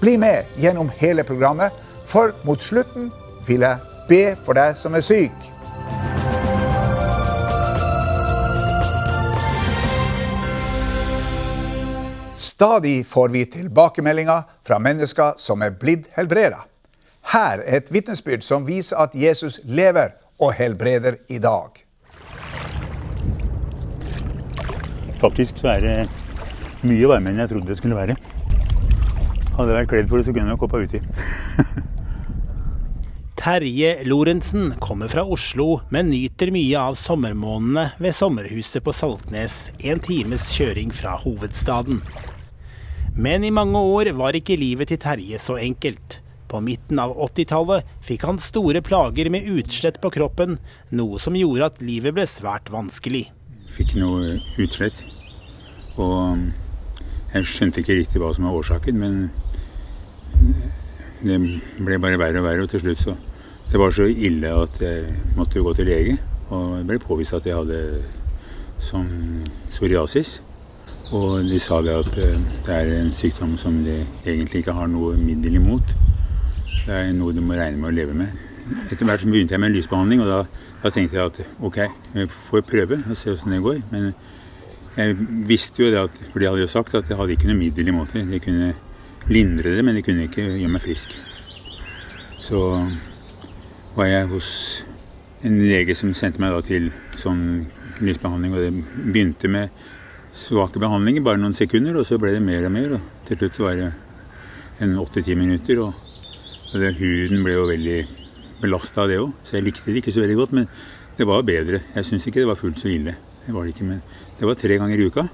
Bli 0.00 0.16
med 0.18 0.48
gjennom 0.58 0.90
hele 0.98 1.22
programmet, 1.24 1.70
for 2.04 2.34
mot 2.44 2.62
slutten 2.62 3.12
vil 3.46 3.62
jeg 3.62 3.78
be 4.08 4.22
for 4.44 4.58
deg 4.58 4.74
som 4.76 4.96
er 4.98 5.04
syk. 5.06 5.51
Stadig 12.62 13.06
får 13.06 13.28
vi 13.28 13.46
tilbakemeldinger 13.46 14.42
fra 14.66 14.76
mennesker 14.78 15.32
som 15.36 15.64
er 15.66 15.72
blitt 15.74 16.04
helbreda. 16.14 16.60
Her 17.32 17.58
er 17.58 17.80
et 17.80 17.88
vitnesbyrd 17.90 18.44
som 18.46 18.62
viser 18.68 19.00
at 19.02 19.16
Jesus 19.18 19.56
lever 19.66 20.12
og 20.38 20.52
helbreder 20.54 21.16
i 21.26 21.40
dag. 21.42 21.80
Faktisk 25.18 25.58
så 25.58 25.72
er 25.72 25.82
det 25.82 25.96
mye 26.86 27.10
varmere 27.10 27.34
enn 27.34 27.42
jeg 27.42 27.50
trodde 27.50 27.66
det 27.72 27.80
skulle 27.80 27.98
være. 27.98 28.14
Hadde 29.56 29.66
jeg 29.66 29.78
vært 29.80 29.90
kledd 29.96 30.12
for 30.12 30.22
det, 30.22 30.28
så 30.28 30.34
kunne 30.36 30.54
jeg 30.54 30.62
hoppa 30.62 30.86
uti. 30.86 31.00
Terje 33.42 33.96
Lorentzen 34.06 34.76
kommer 34.78 35.10
fra 35.10 35.26
Oslo, 35.26 35.80
men 35.90 36.14
nyter 36.14 36.54
mye 36.54 36.78
av 36.78 36.94
sommermånedene 36.94 37.88
ved 37.98 38.14
sommerhuset 38.14 38.86
på 38.86 38.94
Saltnes, 38.94 39.64
en 39.82 39.98
times 39.98 40.46
kjøring 40.54 40.94
fra 40.94 41.18
hovedstaden. 41.24 41.98
Men 43.16 43.44
i 43.44 43.50
mange 43.52 43.76
år 43.76 44.12
var 44.16 44.32
ikke 44.32 44.56
livet 44.56 44.88
til 44.88 45.00
Terje 45.00 45.38
så 45.40 45.58
enkelt. 45.60 46.20
På 46.48 46.60
midten 46.64 46.98
av 47.00 47.12
80-tallet 47.16 47.88
fikk 48.04 48.24
han 48.28 48.38
store 48.40 48.80
plager 48.84 49.28
med 49.32 49.44
utslett 49.52 49.98
på 50.00 50.10
kroppen, 50.12 50.58
noe 50.92 51.20
som 51.20 51.36
gjorde 51.36 51.68
at 51.68 51.82
livet 51.84 52.16
ble 52.16 52.24
svært 52.28 52.72
vanskelig. 52.72 53.26
Fikk 53.72 53.94
noe 54.00 54.38
utslett. 54.60 55.04
Og 56.00 56.40
jeg 57.34 57.48
skjønte 57.48 57.80
ikke 57.80 57.98
riktig 58.00 58.20
hva 58.20 58.32
som 58.36 58.48
var 58.48 58.56
årsaken, 58.60 58.96
men 59.00 59.30
det 61.20 61.38
ble 61.84 62.00
bare 62.00 62.20
verre 62.20 62.40
og 62.40 62.48
verre. 62.48 62.64
Og 62.64 62.72
til 62.72 62.84
slutt 62.84 63.04
så 63.04 63.16
Det 63.72 63.80
var 63.80 63.92
så 63.94 64.04
ille 64.04 64.48
at 64.52 64.74
jeg 64.82 65.12
måtte 65.36 65.60
gå 65.64 65.72
til 65.72 65.86
lege. 65.88 66.18
Og 66.50 66.78
det 66.78 66.86
ble 66.90 66.98
påvist 67.00 67.32
at 67.32 67.46
jeg 67.48 67.56
hadde 67.56 68.02
sånn 68.84 69.46
psoriasis. 69.70 70.40
Og 71.10 71.44
de 71.44 71.58
sa 71.60 71.80
det 71.82 71.92
at 71.92 72.18
eh, 72.22 72.38
det 72.66 72.74
er 72.74 72.92
en 73.00 73.12
sykdom 73.12 73.56
som 73.60 73.82
de 73.84 73.98
egentlig 74.26 74.62
ikke 74.62 74.76
har 74.76 74.88
noe 74.88 75.16
middel 75.20 75.58
imot. 75.58 75.96
Det 76.86 76.94
er 76.94 77.12
noe 77.16 77.34
du 77.34 77.42
må 77.44 77.58
regne 77.58 77.80
med 77.80 77.90
å 77.90 77.96
leve 77.96 78.14
med. 78.16 78.30
Etter 78.90 79.04
hvert 79.04 79.20
så 79.20 79.28
begynte 79.28 79.56
jeg 79.56 79.60
med 79.60 79.72
en 79.72 79.76
lysbehandling, 79.76 80.22
og 80.22 80.30
da, 80.30 80.68
da 80.84 80.92
tenkte 80.94 81.18
jeg 81.18 81.32
at 81.32 81.40
ok, 81.66 81.78
vi 82.14 82.28
får 82.48 82.64
prøve 82.68 83.00
og 83.02 83.18
se 83.18 83.34
åssen 83.34 83.52
det 83.52 83.60
går. 83.64 83.82
Men 83.90 84.12
jeg 84.96 85.16
visste 85.48 85.82
jo 85.82 85.90
det, 85.90 86.06
at, 86.06 86.22
for 86.30 86.40
de 86.40 86.48
hadde 86.48 86.64
jo 86.64 86.70
sagt 86.70 86.94
at 86.94 87.10
jeg 87.10 87.18
hadde 87.18 87.36
ikke 87.36 87.50
noe 87.50 87.58
middel 87.58 87.92
imot 87.92 88.14
det. 88.14 88.24
De 88.30 88.40
kunne 88.42 88.72
lindre 89.28 89.76
det, 89.76 89.84
men 89.84 89.98
de 89.98 90.04
kunne 90.06 90.28
ikke 90.28 90.46
gjøre 90.46 90.72
meg 90.72 90.84
frisk. 90.84 91.14
Så 92.42 92.62
var 93.96 94.08
jeg 94.08 94.30
hos 94.32 94.50
en 95.44 95.58
lege 95.60 95.94
som 95.98 96.14
sendte 96.16 96.42
meg 96.42 96.56
til 96.66 96.90
sånn 97.18 97.66
lysbehandling, 98.02 98.54
Og 98.54 98.60
det 98.60 99.12
begynte 99.12 99.48
med 99.48 99.68
svake 100.36 100.80
behandlinger, 100.80 101.24
bare 101.24 101.40
noen 101.40 101.56
sekunder, 101.56 101.98
og 101.98 102.06
så 102.08 102.18
ble 102.20 102.32
det 102.34 102.42
mer 102.44 102.64
og 102.66 102.72
mer. 102.74 102.96
Og 102.96 103.28
til 103.28 103.38
slutt 103.40 103.60
var 103.62 103.76
det 103.78 103.90
en 104.84 104.96
åtte-ti 105.02 105.36
minutter. 105.38 105.82
Og, 105.84 105.92
det, 106.72 106.94
huden 106.96 107.44
ble 107.44 107.56
jo 107.56 107.68
veldig 107.68 107.98
belasta 108.62 109.04
av 109.04 109.10
det 109.10 109.20
òg, 109.20 109.32
så 109.44 109.58
jeg 109.58 109.66
likte 109.66 109.90
det 109.90 110.00
ikke 110.00 110.14
så 110.14 110.24
veldig 110.24 110.38
godt. 110.40 110.56
Men 110.56 110.68
det 111.18 111.28
var 111.28 111.44
bedre. 111.46 111.82
Jeg 111.96 112.08
syns 112.08 112.26
ikke 112.28 112.42
det 112.42 112.48
var 112.48 112.60
fullt 112.60 112.80
så 112.80 112.90
ille. 112.90 113.16
Det 113.44 113.54
var 113.54 113.66
det 113.66 113.74
ikke, 113.74 113.88
men 113.90 114.02
det 114.38 114.48
var 114.48 114.58
tre 114.58 114.78
ganger 114.80 115.00
i 115.00 115.08
uka. 115.10 115.26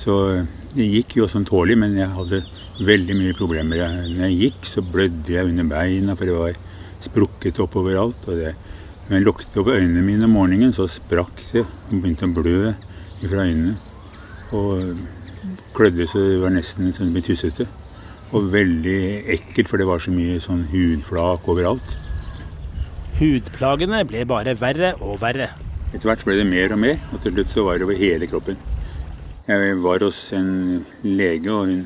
Så 0.00 0.16
det 0.72 0.86
gikk 0.86 1.16
jo 1.18 1.28
sånn 1.28 1.48
tålelig, 1.48 1.76
men 1.82 1.96
jeg 1.98 2.14
hadde 2.14 2.44
veldig 2.86 3.16
mye 3.18 3.36
problemer. 3.36 3.82
Når 4.06 4.28
jeg 4.28 4.38
gikk, 4.44 4.68
så 4.68 4.84
blødde 4.86 5.34
jeg 5.34 5.50
under 5.50 5.66
beina, 5.68 6.16
for 6.16 6.30
det 6.30 6.36
var 6.36 6.60
sprukket 7.02 7.58
opp 7.64 7.74
overalt. 7.80 8.22
Og 8.30 8.38
det, 8.38 8.54
når 9.08 9.18
jeg 9.18 9.26
lukket 9.26 9.58
opp 9.60 9.72
øynene 9.74 10.04
mine 10.06 10.28
om 10.28 10.38
morgenen, 10.38 10.72
så 10.76 10.86
sprakk 10.88 11.42
det 11.50 11.66
og 11.66 11.98
begynte 11.98 12.28
å 12.30 12.36
blø 12.38 12.60
fra 13.24 13.46
øynene. 13.46 13.76
Og 14.56 14.96
klødde 15.74 16.06
så 16.10 16.22
det 16.24 16.40
var 16.42 16.54
nesten 16.54 16.92
sånn 16.96 17.12
ble 17.14 17.22
tussete. 17.24 17.66
Og 18.36 18.52
veldig 18.52 19.00
ekkelt, 19.34 19.68
for 19.68 19.80
det 19.80 19.88
var 19.88 20.02
så 20.02 20.12
mye 20.14 20.38
sånn 20.42 20.66
hudflak 20.70 21.48
overalt. 21.50 21.96
Hudplagene 23.18 24.04
ble 24.08 24.24
bare 24.28 24.54
verre 24.58 24.94
og 25.02 25.18
verre. 25.20 25.50
Etter 25.90 26.06
hvert 26.06 26.22
ble 26.24 26.38
det 26.38 26.46
mer 26.46 26.72
og 26.72 26.78
mer, 26.80 27.00
og 27.10 27.20
til 27.22 27.34
slutt 27.34 27.50
så 27.52 27.64
var 27.66 27.78
det 27.78 27.88
over 27.88 27.98
hele 27.98 28.28
kroppen. 28.30 28.58
Jeg 29.50 29.80
var 29.82 30.04
hos 30.06 30.18
en 30.36 30.84
lege, 31.02 31.50
og 31.50 31.66
hun 31.66 31.80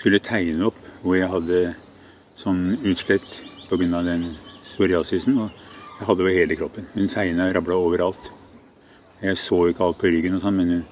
skulle 0.00 0.18
tegne 0.18 0.66
opp 0.66 0.80
hvor 1.04 1.14
jeg 1.14 1.30
hadde 1.30 1.60
sånn 2.36 2.74
utslett 2.82 3.36
pga. 3.68 4.02
den 4.02 4.32
psoriasisen. 4.64 5.38
Og 5.38 5.50
jeg 6.00 6.08
hadde 6.08 6.24
over 6.24 6.34
hele 6.34 6.56
kroppen. 6.58 6.88
Hun 6.94 7.08
tegna 7.08 7.48
og 7.48 7.54
rabla 7.54 7.78
overalt. 7.78 8.32
Jeg 9.24 9.40
så 9.40 9.62
ikke 9.70 9.86
alt 9.86 10.00
på 10.00 10.10
ryggen, 10.12 10.36
og 10.36 10.44
sånn, 10.44 10.58
men 10.60 10.72
hun, 10.74 10.84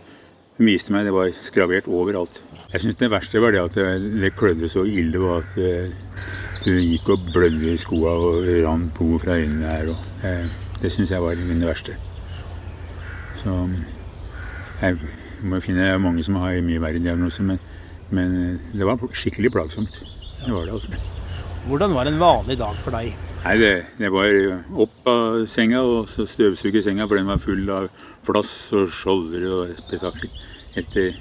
viste 0.62 0.94
meg 0.94 1.04
det 1.08 1.12
var 1.14 1.32
skravert 1.44 1.88
overalt. 1.90 2.40
Jeg 2.72 2.84
syns 2.84 2.98
det 3.00 3.10
verste 3.12 3.40
var 3.42 3.52
det 3.52 3.60
at 3.60 3.76
det, 3.76 4.12
det 4.22 4.34
klødde 4.38 4.70
så 4.72 4.86
ille, 4.88 5.20
og 5.20 5.42
at 5.42 5.56
du 6.62 6.70
gikk 6.78 7.08
og 7.12 7.24
blødde 7.34 7.72
i 7.74 7.80
skoa 7.80 8.12
og 8.14 8.46
rant 8.64 8.92
blod 8.96 9.18
fra 9.24 9.36
øynene 9.40 9.66
her. 9.66 9.90
Og, 9.90 10.04
eh, 10.28 10.46
det 10.82 10.92
syns 10.94 11.10
jeg 11.10 11.22
var 11.22 11.34
det 11.34 11.66
verste. 11.66 11.96
Så 13.42 13.56
jeg 14.82 14.98
må 15.42 15.60
finne 15.60 15.98
mange 15.98 16.22
som 16.22 16.38
har 16.38 16.60
mye 16.62 16.82
verre 16.82 17.02
diagnoser, 17.02 17.46
men, 17.46 17.58
men, 18.10 18.60
det 18.72 18.86
var 18.86 19.02
skikkelig 19.12 19.52
plagsomt. 19.52 19.98
Det 20.44 20.54
var 20.54 20.64
det 20.66 20.78
altså. 20.78 21.02
Hvordan 21.66 21.94
var 21.94 22.06
en 22.06 22.20
vanlig 22.20 22.58
dag 22.58 22.78
for 22.84 22.94
deg? 22.94 23.12
Nei, 23.42 23.56
det, 23.58 23.70
det 23.98 24.08
var 24.14 24.28
opp 24.84 25.08
av 25.10 25.40
senga 25.50 25.80
og 25.82 26.06
så 26.10 26.28
støvsuge 26.30 26.78
senga, 26.84 27.08
for 27.10 27.18
den 27.18 27.26
var 27.26 27.40
full 27.42 27.66
av 27.74 27.88
flass 28.22 28.52
og 28.78 28.92
skjolder 28.94 29.46
og 29.50 29.72
spetakkel 29.80 30.30
etter 30.78 31.16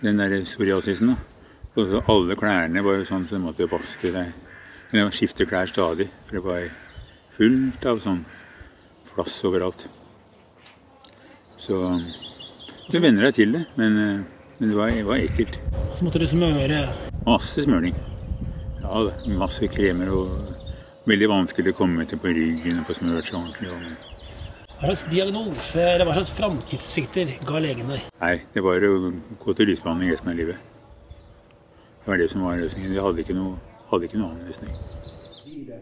den 0.00 0.22
der 0.22 0.38
psoriasisen. 0.46 1.12
da. 1.12 1.18
Og 1.74 1.90
så 1.90 2.00
alle 2.08 2.36
klærne 2.40 2.84
var 2.86 2.96
jo 2.96 3.08
sånn 3.08 3.26
så 3.28 3.36
du 3.36 3.44
måtte 3.44 3.68
vaske 3.68 4.14
deg. 4.14 4.32
Men 4.94 5.12
skifte 5.12 5.44
klær 5.50 5.68
stadig, 5.68 6.08
for 6.24 6.38
det 6.38 6.44
var 6.46 6.64
fullt 7.36 7.86
av 7.90 8.00
sånn 8.00 8.24
flass 9.10 9.36
overalt. 9.44 9.84
Så 11.60 11.82
du 12.88 12.98
venner 13.00 13.28
deg 13.28 13.36
til 13.42 13.54
det, 13.58 13.64
men, 13.76 14.00
eh, 14.00 14.48
men 14.60 14.72
det, 14.72 14.76
var, 14.78 14.92
det, 14.94 15.04
var, 15.08 15.20
ekkelt. 15.20 15.60
Så 15.98 16.08
måtte 16.08 16.22
du 16.22 16.28
smøre? 16.30 16.80
Masse 17.26 17.64
smøring. 17.68 17.96
Ja, 18.80 19.06
masse 19.36 19.68
kremer 19.72 20.12
og 20.16 20.53
veldig 21.08 21.30
vanskelig 21.30 21.74
å 21.74 21.78
komme 21.78 22.06
til 22.08 22.20
på 22.20 22.32
ryggen 22.34 22.80
og 22.80 22.88
få 22.88 22.98
smørt 22.98 23.28
seg 23.28 23.38
ordentlig. 23.40 23.96
Hva 24.74 24.90
slags 24.90 25.04
diagnose 25.12 25.84
eller 25.84 26.08
hva 26.08 26.16
slags 26.16 26.32
framtidssikter 26.36 27.30
ga 27.46 27.60
legen 27.62 27.92
deg? 27.92 28.08
Nei, 28.20 28.34
det 28.52 28.64
var 28.64 28.84
å 28.84 29.12
gå 29.40 29.54
til 29.56 29.70
lysbehandling 29.70 30.12
resten 30.12 30.32
av 30.32 30.40
livet. 30.40 30.58
Det 32.04 32.10
var 32.10 32.20
det 32.20 32.28
som 32.32 32.44
var 32.44 32.58
løsningen. 32.60 32.92
Vi 32.92 33.00
hadde 33.00 33.24
ikke 33.24 33.36
noe, 33.36 33.54
hadde 33.92 34.08
ikke 34.10 34.20
noe 34.20 34.34
annen 34.34 34.50
løsning. 34.50 34.74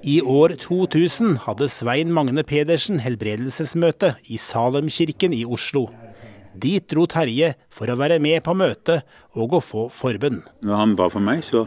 I 0.07 0.21
år 0.27 0.57
2000 0.61 1.37
hadde 1.47 1.71
Svein 1.71 2.13
Magne 2.15 2.45
Pedersen 2.47 3.01
helbredelsesmøte 3.03 4.17
i 4.31 4.39
Salemkirken 4.39 5.35
i 5.35 5.45
Oslo. 5.47 5.87
Dit 6.53 6.91
dro 6.93 7.07
Terje 7.11 7.55
for 7.73 7.89
å 7.89 7.97
være 7.97 8.19
med 8.23 8.43
på 8.45 8.55
møtet 8.55 9.07
og 9.39 9.57
å 9.57 9.63
få 9.65 9.87
forbønn. 9.95 10.43
Når 10.67 10.79
han 10.83 10.97
ba 10.99 11.09
for 11.11 11.25
meg, 11.25 11.41
så, 11.47 11.65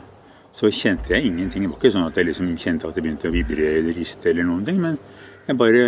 så, 0.56 0.70
kjente 0.72 1.12
jeg 1.12 1.28
ingenting. 1.28 1.66
Det 1.66 1.72
var 1.72 1.80
ikke 1.82 1.94
sånn 1.94 2.08
at 2.08 2.18
jeg 2.18 2.30
liksom 2.30 2.52
kjente 2.58 2.88
at 2.88 2.96
det 2.96 3.04
begynte 3.04 3.28
å 3.28 3.34
vibrere 3.34 3.82
eller 3.82 3.98
riste 3.98 4.32
eller 4.32 4.48
noen 4.48 4.64
ting. 4.68 4.80
Men 4.82 5.00
jeg 5.48 5.58
bare 5.60 5.88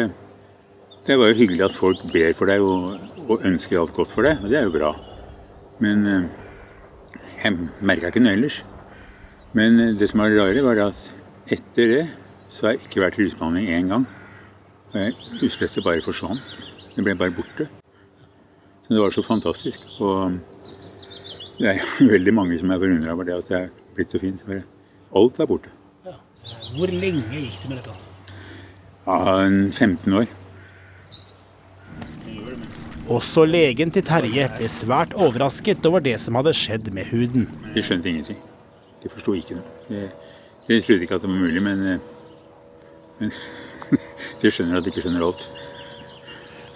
Det 1.08 1.15
var 1.15 1.30
jo 1.30 1.38
hyggelig 1.39 1.63
at 1.63 1.71
folk 1.71 2.01
ber 2.12 2.34
for 2.36 2.51
deg 2.51 2.60
og, 2.60 2.97
og 3.30 3.45
ønsker 3.47 3.80
alt 3.80 3.93
godt 3.95 4.12
for 4.12 4.27
deg, 4.27 4.41
og 4.43 4.51
det 4.51 4.58
er 4.60 4.65
jo 4.67 4.73
bra. 4.73 4.89
Men 5.80 6.03
eh, 6.03 6.25
jeg 7.45 7.69
merka 7.80 8.10
ikke 8.12 8.19
noe 8.25 8.34
ellers. 8.36 8.58
Men 9.56 9.80
eh, 9.80 9.93
det 9.95 10.10
som 10.12 10.19
var 10.19 10.36
rare, 10.36 10.65
var 10.65 10.82
at 10.89 10.99
etter 11.47 11.93
det 11.93 12.03
så 12.51 12.67
har 12.67 12.75
jeg 12.75 12.89
ikke 12.89 13.06
vært 13.06 13.21
i 13.21 13.23
rusbehandling 13.23 13.71
én 13.71 13.93
gang. 13.93 14.06
Utslettet 15.39 15.86
bare 15.86 16.03
forsvant. 16.03 16.67
Det 16.95 17.06
ble 17.06 17.15
bare 17.15 17.36
borte. 17.39 17.69
Så 18.84 18.95
det 18.95 19.01
var 19.03 19.15
så 19.15 19.23
fantastisk. 19.23 19.84
Og 19.99 20.39
det 21.60 21.71
er 21.71 21.84
veldig 22.15 22.34
mange 22.34 22.60
som 22.60 22.71
er 22.71 22.82
forundra 22.84 23.15
over 23.15 23.27
det 23.27 23.39
at 23.39 23.60
er 23.62 23.69
blitt 23.97 24.13
så 24.13 24.21
fint. 24.21 24.43
Alt 25.17 25.39
er 25.41 25.49
borte. 25.49 25.71
Ja. 26.05 26.15
Hvor 26.75 26.91
lenge 26.91 27.23
gikk 27.33 27.62
det 27.63 27.71
med 27.71 27.79
dette? 27.81 27.95
Ja, 29.07 29.47
15 29.71 30.13
år. 30.13 30.27
Også 33.07 33.45
legen 33.47 33.91
til 33.95 34.03
Terje 34.03 34.49
ble 34.57 34.67
svært 34.67 35.13
overrasket 35.15 35.86
over 35.88 36.03
det 36.03 36.17
som 36.19 36.36
hadde 36.36 36.51
skjedd 36.55 36.89
med 36.95 37.07
huden. 37.07 37.45
De 37.71 37.83
skjønte 37.83 38.12
ingenting. 38.12 38.39
De 39.03 39.12
forsto 39.13 39.31
ikke 39.38 39.55
noe. 39.55 39.69
De, 39.88 40.01
de 40.67 40.79
trodde 40.83 41.05
ikke 41.05 41.15
at 41.15 41.23
det 41.23 41.31
var 41.31 41.39
mulig, 41.39 41.63
men, 41.63 42.01
men 43.21 43.31
de 44.41 44.51
skjønner 44.51 44.81
at 44.81 44.83
de 44.83 44.91
ikke 44.91 45.05
skjønner 45.05 45.23
alt. 45.29 45.47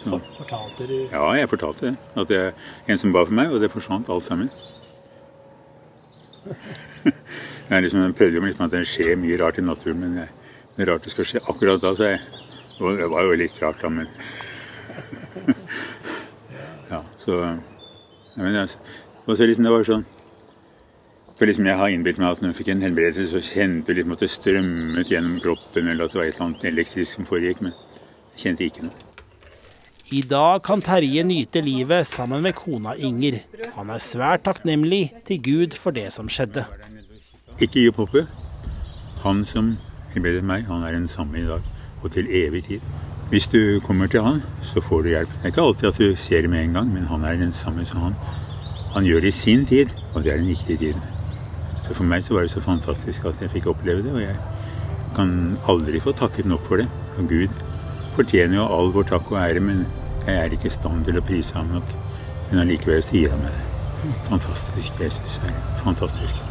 Så. 0.01 0.21
Fortalte 0.38 0.88
du? 0.88 0.95
Ja, 1.12 1.25
jeg 1.38 1.49
fortalte 1.51 1.91
det. 1.91 1.95
At 2.15 2.31
det 2.31 2.39
er 2.39 2.51
en 2.88 3.01
som 3.01 3.12
ba 3.13 3.25
for 3.27 3.36
meg, 3.38 3.51
og 3.51 3.60
det 3.62 3.69
forsvant 3.73 4.10
alt 4.10 4.25
sammen. 4.25 4.49
jeg, 7.71 7.84
liksom, 7.86 8.03
jeg 8.03 8.17
prøvde 8.19 8.39
jo 8.39 8.45
liksom 8.45 8.67
at 8.67 8.75
det 8.75 8.89
skjer 8.89 9.19
mye 9.19 9.41
rart 9.41 9.60
i 9.62 9.65
naturen, 9.65 9.99
men 10.03 10.12
det, 10.19 10.29
er 10.77 10.91
rart 10.91 11.05
det 11.05 11.13
skal 11.13 11.27
skje 11.27 11.45
akkurat 11.47 11.84
da. 11.84 11.89
Så 11.95 12.10
jeg, 12.10 12.19
det 12.79 13.12
var 13.12 13.27
jo 13.27 13.39
litt 13.39 13.62
rart, 13.63 13.84
da, 13.84 13.89
men 13.89 14.07
Ja, 16.91 17.01
så 17.21 17.34
ja, 17.41 18.41
men, 18.41 18.67
og 19.25 19.38
så 19.38 19.47
liksom, 19.47 19.63
det 19.63 19.71
var 19.71 19.84
sånn 19.88 20.10
for 21.41 21.49
liksom 21.49 21.65
Jeg 21.65 21.79
har 21.79 21.89
innbilt 21.89 22.19
meg 22.21 22.36
at 22.36 22.41
når 22.43 22.51
jeg 22.51 22.57
fikk 22.60 22.67
en 22.69 22.84
helbredelse, 22.86 23.23
så 23.31 23.39
kjente 23.41 23.89
jeg 23.89 23.97
liksom 23.97 24.12
at 24.13 24.21
det 24.21 24.27
strømmet 24.29 25.10
gjennom 25.10 25.39
kroppen, 25.41 25.88
eller 25.89 26.05
at 26.05 26.13
det 26.13 26.19
var 26.19 26.27
et 26.27 26.36
eller 26.36 26.45
annet 26.45 26.65
elektrisk 26.69 27.15
som 27.15 27.25
foregikk, 27.25 27.63
men 27.65 27.73
jeg 28.36 28.43
kjente 28.43 28.67
ikke 28.67 28.86
noe. 28.86 29.07
I 30.13 30.21
dag 30.27 30.62
kan 30.62 30.84
Terje 30.86 31.23
nyte 31.25 31.63
livet 31.65 32.05
sammen 32.05 32.45
med 32.45 32.53
kona 32.60 32.93
Inger. 32.93 33.39
Han 33.73 33.89
er 33.89 34.03
svært 34.03 34.45
takknemlig 34.45 35.07
til 35.25 35.41
Gud 35.41 35.73
for 35.81 35.97
det 35.97 36.12
som 36.13 36.29
skjedde. 36.29 36.67
Ikke 37.62 37.78
gi 37.78 37.89
opp 37.91 38.02
håpet. 38.02 38.28
Han 39.21 39.45
som 39.45 39.76
helbredet 40.15 40.43
meg, 40.43 40.65
han 40.65 40.84
er 40.84 40.95
den 40.97 41.08
samme 41.08 41.38
i 41.38 41.45
dag 41.45 41.62
og 42.02 42.12
til 42.12 42.26
evig 42.34 42.63
tid. 42.65 42.86
Hvis 43.30 43.47
du 43.47 43.80
kommer 43.86 44.08
til 44.08 44.26
han, 44.26 44.41
så 44.65 44.82
får 44.82 45.02
du 45.02 45.10
hjelp. 45.10 45.30
Det 45.30 45.43
er 45.43 45.54
ikke 45.54 45.62
alltid 45.62 45.88
at 45.88 46.00
du 46.02 46.15
ser 46.17 46.41
det 46.41 46.50
med 46.50 46.63
en 46.63 46.74
gang, 46.74 46.93
men 46.93 47.06
han 47.08 47.24
er 47.24 47.38
den 47.39 47.54
samme 47.54 47.86
som 47.86 48.02
han. 48.02 48.17
Han 48.95 49.06
gjør 49.06 49.21
det 49.21 49.28
i 49.28 49.38
sin 49.38 49.65
tid, 49.65 49.93
og 50.13 50.24
det 50.24 50.34
er 50.34 50.38
den 50.38 50.47
riktige 50.47 50.78
tiden. 50.78 51.02
Så 51.88 51.93
For 51.93 52.04
meg 52.04 52.24
så 52.24 52.34
var 52.34 52.41
det 52.41 52.52
så 52.52 52.62
fantastisk 52.62 53.26
at 53.26 53.41
jeg 53.41 53.52
fikk 53.52 53.67
oppleve 53.67 54.04
det, 54.04 54.12
og 54.12 54.21
jeg 54.21 54.36
kan 55.15 55.58
aldri 55.69 56.00
få 56.00 56.12
takket 56.12 56.45
nok 56.45 56.65
for 56.67 56.82
det. 56.82 56.89
Og 57.17 57.30
Gud 57.30 57.47
fortjener 58.15 58.58
jo 58.58 58.67
all 58.67 58.91
vår 58.91 59.04
takk 59.04 59.32
og 59.32 59.39
ære, 59.39 59.60
men 59.60 59.86
jeg 60.28 60.36
er 60.36 60.52
ikke 60.52 60.67
i 60.67 60.78
stand 60.78 61.06
til 61.06 61.17
å 61.17 61.26
prise 61.26 61.56
ham 61.56 61.71
nok, 61.71 61.97
men 62.50 62.65
allikevel 62.65 63.04
gir 63.12 63.30
han 63.30 63.45
meg 63.45 63.54
det. 63.54 64.15
Fantastisk. 64.30 64.97
Jesus 65.00 65.39
er 65.45 65.54
fantastisk. 65.84 66.50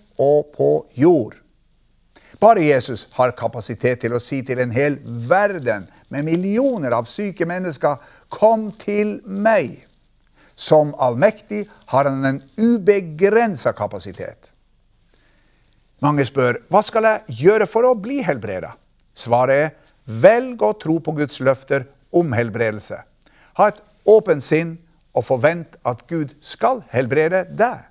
og 0.17 0.51
på 0.55 0.85
jord'. 0.95 1.41
Bare 2.41 2.63
Jesus 2.63 3.07
har 3.11 3.35
kapasitet 3.37 4.01
til 4.01 4.15
å 4.17 4.19
si 4.23 4.39
til 4.41 4.59
en 4.63 4.71
hel 4.73 4.95
verden 5.29 5.85
med 6.09 6.25
millioner 6.25 6.95
av 6.97 7.05
syke 7.05 7.45
mennesker 7.45 8.01
Kom 8.29 8.71
til 8.81 9.19
meg. 9.25 9.85
Som 10.55 10.95
allmektig 10.97 11.67
har 11.85 12.09
han 12.09 12.25
en 12.25 12.41
ubegrensa 12.57 13.73
kapasitet. 13.77 14.53
Mange 16.01 16.25
spør 16.25 16.63
hva 16.73 16.81
skal 16.81 17.05
jeg 17.05 17.37
gjøre 17.43 17.67
for 17.69 17.85
å 17.85 17.93
bli 17.97 18.21
helbreda. 18.25 18.73
Svaret 19.13 19.57
er 19.61 19.75
velg 20.05 20.63
å 20.65 20.73
tro 20.81 20.97
på 21.03 21.13
Guds 21.19 21.39
løfter 21.45 21.85
om 22.11 22.33
helbredelse. 22.33 22.97
Ha 23.59 23.69
et 23.69 23.81
åpent 24.09 24.43
sinn 24.43 24.79
og 25.13 25.27
forvent 25.27 25.77
at 25.85 26.07
Gud 26.09 26.33
skal 26.41 26.81
helbrede 26.89 27.45
deg. 27.53 27.90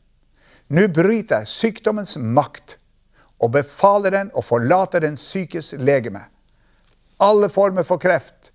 Nå 0.71 0.87
bryter 0.87 1.41
jeg 1.41 1.51
sykdommens 1.51 2.15
makt 2.15 2.77
og 3.43 3.51
befaler 3.57 4.13
den 4.15 4.29
å 4.37 4.43
forlate 4.45 5.01
den 5.03 5.17
sykes 5.19 5.73
legeme. 5.75 6.21
Alle 7.19 7.49
former 7.51 7.83
for 7.83 7.99
kreft, 7.99 8.53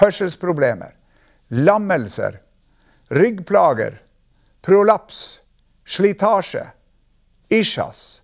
hørselsproblemer, 0.00 0.94
lammelser, 1.52 2.38
ryggplager, 3.12 3.98
prolaps, 4.64 5.42
slitasje, 5.84 6.64
isjas, 7.52 8.22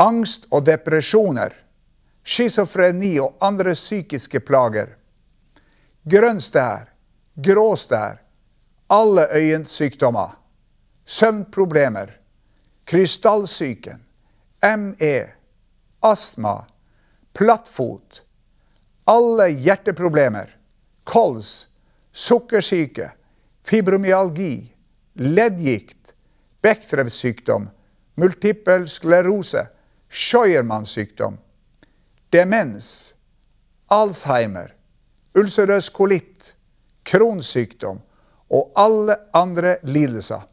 angst 0.00 0.48
og 0.54 0.64
depresjoner, 0.70 1.52
schizofreni 2.24 3.16
og 3.20 3.36
andre 3.44 3.76
psykiske 3.76 4.40
plager, 4.46 4.94
grønn 6.08 6.40
stær, 6.40 6.88
grå 7.36 7.68
stær, 7.76 8.22
alle 8.88 9.28
øyensykdommer, 9.36 10.38
søvnproblemer, 11.04 12.21
krystallsyken, 12.92 14.00
ME, 14.78 15.32
astma, 16.00 16.66
plattfot, 17.32 18.22
alle 19.04 19.46
hjerteproblemer, 19.48 20.50
kols, 21.04 21.68
sukkersyke, 22.12 23.08
fibromyalgi, 23.64 24.74
leddgikt, 25.14 26.12
Bechdrevs 26.60 27.24
multippel 28.14 28.84
sklerose, 28.88 29.66
Scheuermann-sykdom, 30.10 31.38
demens, 32.28 33.14
Alzheimer, 33.88 34.74
ulcerøs 35.34 35.88
kolitt, 35.88 36.56
kronsykdom 37.08 38.04
og 38.50 38.72
alle 38.76 39.16
andre 39.32 39.78
lidelser. 39.82 40.51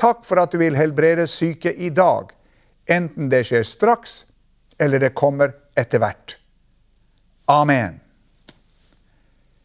Takk 0.00 0.24
for 0.24 0.40
at 0.40 0.52
du 0.52 0.60
vil 0.62 0.78
helbrede 0.78 1.26
syke 1.28 1.72
i 1.76 1.90
dag 1.92 2.32
enten 2.90 3.28
det 3.30 3.44
skjer 3.46 3.62
straks, 3.62 4.24
eller 4.80 4.98
det 4.98 5.14
kommer 5.14 5.52
etter 5.78 6.00
hvert. 6.02 6.36
Amen. 7.50 8.00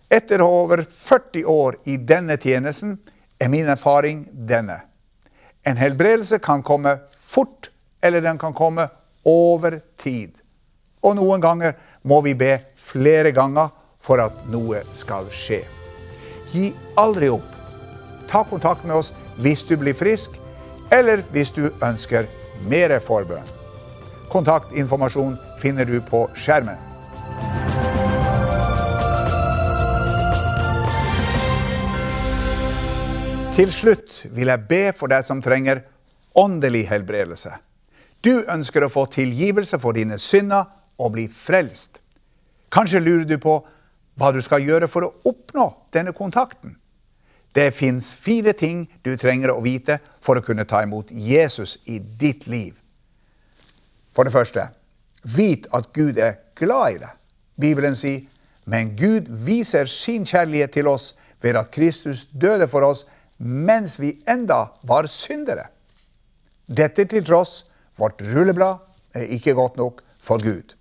Etter 0.09 0.41
over 0.41 0.85
40 0.89 1.45
år 1.49 1.79
i 1.89 1.97
denne 1.97 2.37
tjenesten 2.37 2.97
er 3.39 3.49
min 3.49 3.69
erfaring 3.71 4.25
denne. 4.31 4.81
En 5.65 5.79
helbredelse 5.79 6.39
kan 6.39 6.63
komme 6.63 6.97
fort, 7.17 7.71
eller 8.01 8.21
den 8.21 8.37
kan 8.37 8.53
komme 8.53 8.87
over 9.25 9.79
tid. 9.97 10.35
Og 11.01 11.17
noen 11.17 11.41
ganger 11.41 11.73
må 12.03 12.21
vi 12.25 12.35
be 12.37 12.53
flere 12.77 13.33
ganger 13.33 13.73
for 14.05 14.21
at 14.21 14.45
noe 14.53 14.83
skal 14.93 15.31
skje. 15.33 15.63
Gi 16.53 16.69
aldri 17.01 17.31
opp. 17.33 17.54
Ta 18.27 18.43
kontakt 18.43 18.85
med 18.85 18.95
oss 18.95 19.13
hvis 19.41 19.63
du 19.63 19.75
blir 19.77 19.93
frisk, 19.97 20.39
eller 20.91 21.23
hvis 21.31 21.51
du 21.51 21.69
ønsker 21.83 22.27
mer 22.69 22.99
forbønn. 22.99 23.47
Kontaktinformasjon 24.31 25.37
finner 25.61 25.85
du 25.85 25.99
på 26.01 26.25
skjermen. 26.35 26.79
Til 33.55 33.71
slutt 33.71 34.25
vil 34.35 34.49
jeg 34.51 34.67
be 34.67 34.81
for 34.97 35.07
deg 35.07 35.23
som 35.23 35.39
trenger 35.39 35.85
åndelig 36.35 36.89
helbredelse. 36.89 37.53
Du 38.19 38.41
ønsker 38.51 38.83
å 38.83 38.91
få 38.91 39.05
tilgivelse 39.13 39.79
for 39.79 39.95
dine 39.95 40.17
synder 40.19 40.65
og 40.99 41.13
bli 41.15 41.29
frelst. 41.31 42.01
Kanskje 42.73 42.99
lurer 42.99 43.23
du 43.29 43.37
på 43.39 43.61
hva 44.19 44.31
du 44.35 44.41
skal 44.43 44.63
gjøre 44.65 44.89
for 44.91 45.07
å 45.07 45.13
oppnå 45.31 45.69
denne 45.95 46.11
kontakten. 46.15 46.75
Det 47.55 47.71
fins 47.71 48.11
fire 48.19 48.51
ting 48.53 48.83
du 49.01 49.13
trenger 49.17 49.53
å 49.53 49.61
vite 49.63 49.99
for 50.23 50.35
å 50.35 50.43
kunne 50.43 50.67
ta 50.67 50.81
imot 50.83 51.11
Jesus 51.11 51.77
i 51.87 51.99
ditt 51.99 52.49
liv. 52.51 52.73
For 54.15 54.27
det 54.27 54.35
første, 54.35 54.67
vit 55.23 55.67
at 55.75 55.91
Gud 55.95 56.19
er 56.19 56.41
glad 56.59 56.97
i 56.97 56.99
deg. 57.03 57.13
Bibelen 57.55 57.95
sier, 57.95 58.25
men 58.65 58.95
Gud 58.97 59.29
viser 59.45 59.87
sin 59.87 60.25
kjærlighet 60.27 60.73
til 60.75 60.89
oss 60.91 61.13
ved 61.43 61.55
at 61.59 61.71
Kristus 61.71 62.25
døde 62.33 62.67
for 62.67 62.83
oss 62.87 63.05
mens 63.37 63.99
vi 64.01 64.15
enda 64.27 64.65
var 64.87 65.07
syndere. 65.11 65.69
Dette 66.65 67.05
til 67.07 67.23
tross, 67.23 67.63
vårt 67.95 68.23
rulleblad 68.33 68.81
er 69.15 69.29
ikke 69.35 69.55
godt 69.55 69.77
nok 69.79 70.01
for 70.19 70.41
Gud. 70.43 70.73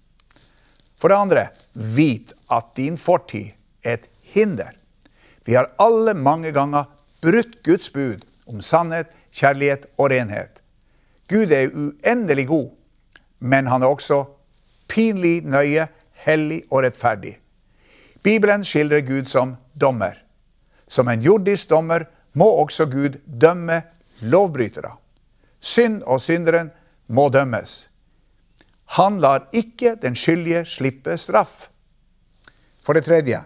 For 0.98 1.12
det 1.12 1.18
andre, 1.20 1.44
vit 1.74 2.32
at 2.50 2.72
din 2.78 2.96
fortid 2.98 3.52
er 3.84 3.98
et 3.98 4.08
hinder. 4.34 4.72
Vi 5.44 5.54
har 5.54 5.70
alle 5.78 6.14
mange 6.14 6.52
ganger 6.52 6.84
brutt 7.22 7.62
Guds 7.64 7.90
bud 7.92 8.24
om 8.46 8.62
sannhet, 8.62 9.08
kjærlighet 9.32 9.86
og 9.98 10.10
renhet. 10.10 10.60
Gud 11.28 11.52
er 11.52 11.72
uendelig 11.72 12.46
god, 12.48 12.70
men 13.38 13.66
han 13.66 13.82
er 13.82 13.92
også 13.92 14.24
pinlig 14.88 15.42
nøye, 15.44 15.88
hellig 16.24 16.62
og 16.70 16.84
rettferdig. 16.84 17.38
Bibelen 18.22 18.64
skildrer 18.64 19.04
Gud 19.04 19.28
som 19.28 19.56
dommer. 19.80 20.16
Som 20.88 21.08
en 21.08 21.22
jordisk 21.22 21.70
dommer 21.70 22.06
må 22.32 22.46
også 22.62 22.86
Gud 22.86 23.18
dømme 23.26 23.82
lovbrytere. 24.20 24.94
Synd 25.60 26.02
og 26.02 26.20
synderen 26.20 26.70
må 27.08 27.28
dømmes. 27.28 27.88
Han 28.96 29.18
lar 29.20 29.48
ikke 29.52 29.96
den 30.02 30.16
skyldige 30.16 30.64
slippe 30.64 31.16
straff. 31.18 31.68
For 32.84 32.92
det 32.92 33.04
tredje, 33.04 33.40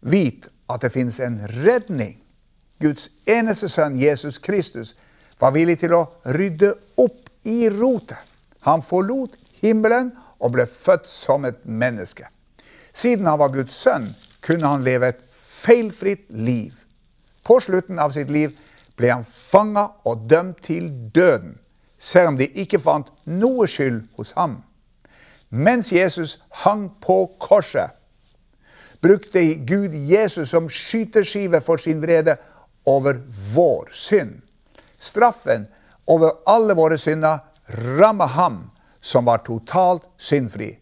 vit 0.00 0.48
at 0.70 0.82
det 0.82 0.92
finnes 0.92 1.20
en 1.20 1.38
redning. 1.64 2.16
Guds 2.80 3.10
eneste 3.26 3.68
sønn, 3.68 3.96
Jesus 3.98 4.38
Kristus, 4.38 4.94
var 5.40 5.54
villig 5.54 5.78
til 5.82 5.94
å 5.96 6.04
rydde 6.36 6.74
opp 7.00 7.30
i 7.48 7.68
rotet. 7.72 8.18
Han 8.64 8.82
forlot 8.82 9.36
himmelen 9.60 10.12
og 10.40 10.54
ble 10.56 10.66
født 10.68 11.08
som 11.08 11.44
et 11.44 11.60
menneske. 11.64 12.26
Siden 12.94 13.26
han 13.26 13.40
var 13.40 13.52
Guds 13.54 13.76
sønn, 13.76 14.12
kunne 14.44 14.68
han 14.68 14.84
leve 14.86 15.10
et 15.12 15.24
feilfritt 15.32 16.30
liv. 16.30 16.72
På 17.44 17.58
slutten 17.60 17.98
av 18.00 18.14
sitt 18.14 18.30
liv 18.32 18.54
ble 18.96 19.10
han 19.10 19.24
fanga 19.26 19.88
og 20.06 20.28
dømt 20.30 20.62
til 20.64 20.88
døden, 21.14 21.58
selv 21.98 22.32
om 22.32 22.38
de 22.38 22.48
ikke 22.60 22.80
fant 22.80 23.10
noe 23.24 23.66
skyld 23.68 24.04
hos 24.18 24.34
ham. 24.38 24.60
Mens 25.50 25.92
Jesus 25.92 26.38
hang 26.64 26.88
på 27.04 27.24
korset, 27.40 27.94
brukte 29.04 29.42
Gud 29.54 29.94
Jesus 29.94 30.50
som 30.50 30.68
skyteskive 30.68 31.60
for 31.60 31.76
sin 31.76 32.00
vrede 32.00 32.36
over 32.88 33.20
vår 33.54 33.90
synd. 33.92 34.40
Straffen 34.98 35.66
over 36.08 36.30
alle 36.48 36.74
våre 36.74 36.98
synder 36.98 37.42
rammet 37.68 38.28
ham 38.28 38.58
som 39.00 39.24
var 39.28 39.44
totalt 39.44 40.08
syndfri. 40.16 40.78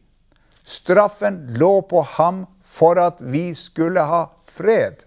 Straffen 0.63 1.47
lå 1.59 1.83
på 1.83 2.03
ham 2.03 2.45
for 2.63 2.99
at 2.99 3.19
vi 3.21 3.55
skulle 3.55 4.01
ha 4.07 4.25
fred. 4.47 5.03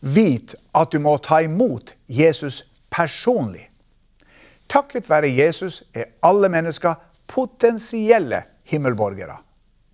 Vit 0.00 0.54
at 0.74 0.90
du 0.92 0.98
må 1.02 1.16
ta 1.22 1.40
imot 1.46 1.94
Jesus 2.06 2.64
personlig. 2.90 3.68
Takket 4.68 5.06
være 5.10 5.30
Jesus 5.30 5.82
er 5.94 6.10
alle 6.22 6.50
mennesker 6.50 6.98
potensielle 7.30 8.42
himmelborgere. 8.66 9.38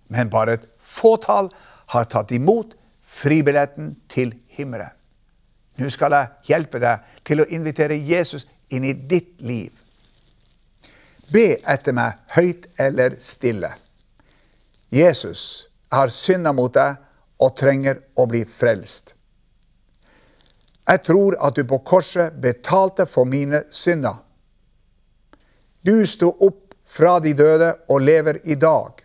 Men 0.09 0.29
bare 0.29 0.57
et 0.57 0.67
fåtall 0.79 1.49
har 1.93 2.09
tatt 2.09 2.31
imot 2.35 2.75
fribilletten 3.05 3.95
til 4.09 4.33
himmelen. 4.57 4.91
Nå 5.75 5.89
skal 5.91 6.13
jeg 6.15 6.51
hjelpe 6.53 6.79
deg 6.79 7.03
til 7.27 7.43
å 7.43 7.49
invitere 7.51 7.97
Jesus 7.99 8.45
inn 8.71 8.85
i 8.87 8.93
ditt 8.95 9.41
liv. 9.43 9.73
Be 11.31 11.57
etter 11.67 11.95
meg 11.95 12.21
høyt 12.35 12.69
eller 12.79 13.17
stille. 13.19 13.73
Jesus, 14.93 15.67
jeg 15.91 15.99
har 15.99 16.13
synda 16.13 16.53
mot 16.55 16.73
deg 16.73 17.01
og 17.41 17.55
trenger 17.57 17.99
å 18.15 18.27
bli 18.29 18.45
frelst. 18.47 19.15
Jeg 20.85 21.01
tror 21.01 21.35
at 21.41 21.57
du 21.57 21.65
på 21.67 21.81
korset 21.83 22.37
betalte 22.41 23.07
for 23.09 23.25
mine 23.25 23.63
synder. 23.73 24.21
Du 25.85 26.05
sto 26.07 26.29
opp 26.29 26.75
fra 26.85 27.17
de 27.19 27.33
døde 27.33 27.71
og 27.89 28.05
lever 28.05 28.39
i 28.45 28.55
dag. 28.55 29.01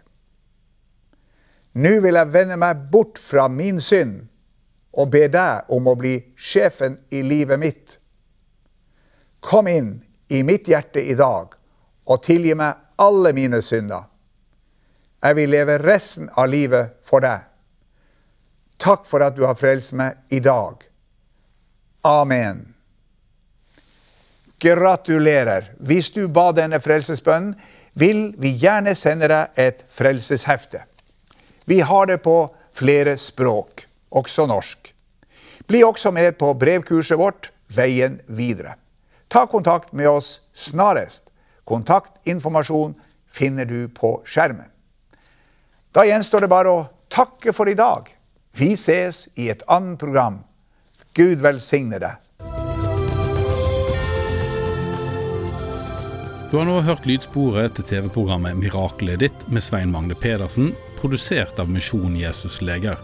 Nå 1.75 2.01
vil 2.03 2.19
jeg 2.19 2.33
vende 2.33 2.59
meg 2.59 2.89
bort 2.91 3.19
fra 3.23 3.47
min 3.49 3.81
synd 3.81 4.25
og 4.99 5.13
be 5.13 5.27
deg 5.31 5.71
om 5.71 5.87
å 5.87 5.97
bli 5.99 6.17
sjefen 6.35 6.99
i 7.15 7.23
livet 7.23 7.61
mitt. 7.63 7.99
Kom 9.41 9.69
inn 9.71 10.01
i 10.29 10.43
mitt 10.47 10.69
hjerte 10.69 11.03
i 11.03 11.15
dag 11.19 11.55
og 12.11 12.23
tilgi 12.27 12.57
meg 12.59 12.81
alle 13.01 13.33
mine 13.37 13.63
synder. 13.63 14.09
Jeg 15.21 15.37
vil 15.37 15.53
leve 15.53 15.79
resten 15.83 16.31
av 16.35 16.49
livet 16.51 16.97
for 17.07 17.23
deg. 17.23 17.47
Takk 18.81 19.05
for 19.07 19.23
at 19.23 19.37
du 19.37 19.45
har 19.45 19.59
frelst 19.61 19.93
meg 19.97 20.17
i 20.33 20.41
dag. 20.41 20.81
Amen. 22.09 22.65
Gratulerer. 24.61 25.75
Hvis 25.79 26.11
du 26.17 26.27
ba 26.29 26.51
denne 26.57 26.81
frelsesbønnen, 26.81 27.55
vil 27.95 28.31
vi 28.41 28.55
gjerne 28.61 28.95
sende 28.97 29.29
deg 29.29 29.61
et 29.61 29.85
frelseshefte. 29.93 30.87
Vi 31.65 31.81
har 31.81 32.07
det 32.07 32.19
på 32.25 32.55
flere 32.73 33.17
språk, 33.19 33.87
også 34.11 34.47
norsk. 34.47 34.93
Bli 35.67 35.83
også 35.85 36.11
med 36.11 36.39
på 36.39 36.55
brevkurset 36.55 37.19
vårt 37.19 37.51
Veien 37.71 38.19
videre. 38.27 38.75
Ta 39.29 39.47
kontakt 39.47 39.93
med 39.93 40.09
oss 40.11 40.41
snarest. 40.55 41.29
Kontaktinformasjon 41.65 42.97
finner 43.31 43.65
du 43.65 43.89
på 43.89 44.17
skjermen. 44.27 44.67
Da 45.95 46.03
gjenstår 46.07 46.43
det 46.43 46.51
bare 46.51 46.73
å 46.73 46.89
takke 47.11 47.55
for 47.55 47.71
i 47.71 47.77
dag. 47.79 48.11
Vi 48.59 48.73
ses 48.75 49.29
i 49.39 49.47
et 49.51 49.63
annet 49.71 49.99
program. 49.99 50.41
Gud 51.15 51.39
velsigne 51.43 52.01
deg. 52.03 52.19
Du 56.51 56.57
har 56.59 56.67
nå 56.67 56.81
hørt 56.83 57.07
lydsporet 57.07 57.77
til 57.79 57.87
TV-programmet 57.87 58.59
'Miraklet 58.59 59.23
ditt' 59.23 59.47
med 59.47 59.63
Svein 59.63 59.93
Magne 59.95 60.17
Pedersen, 60.19 60.73
produsert 61.01 61.59
av 61.59 61.71
Misjon 61.71 62.17
Jesus 62.17 62.61
Leger. 62.63 63.01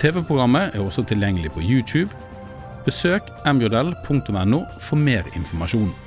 TV-programmet 0.00 0.74
er 0.74 0.84
også 0.84 1.06
tilgjengelig 1.08 1.54
på 1.54 1.64
YouTube. 1.64 2.10
Besøk 2.86 3.30
mjl.no 3.46 4.60
for 4.78 4.96
mer 5.00 5.26
informasjon. 5.34 6.05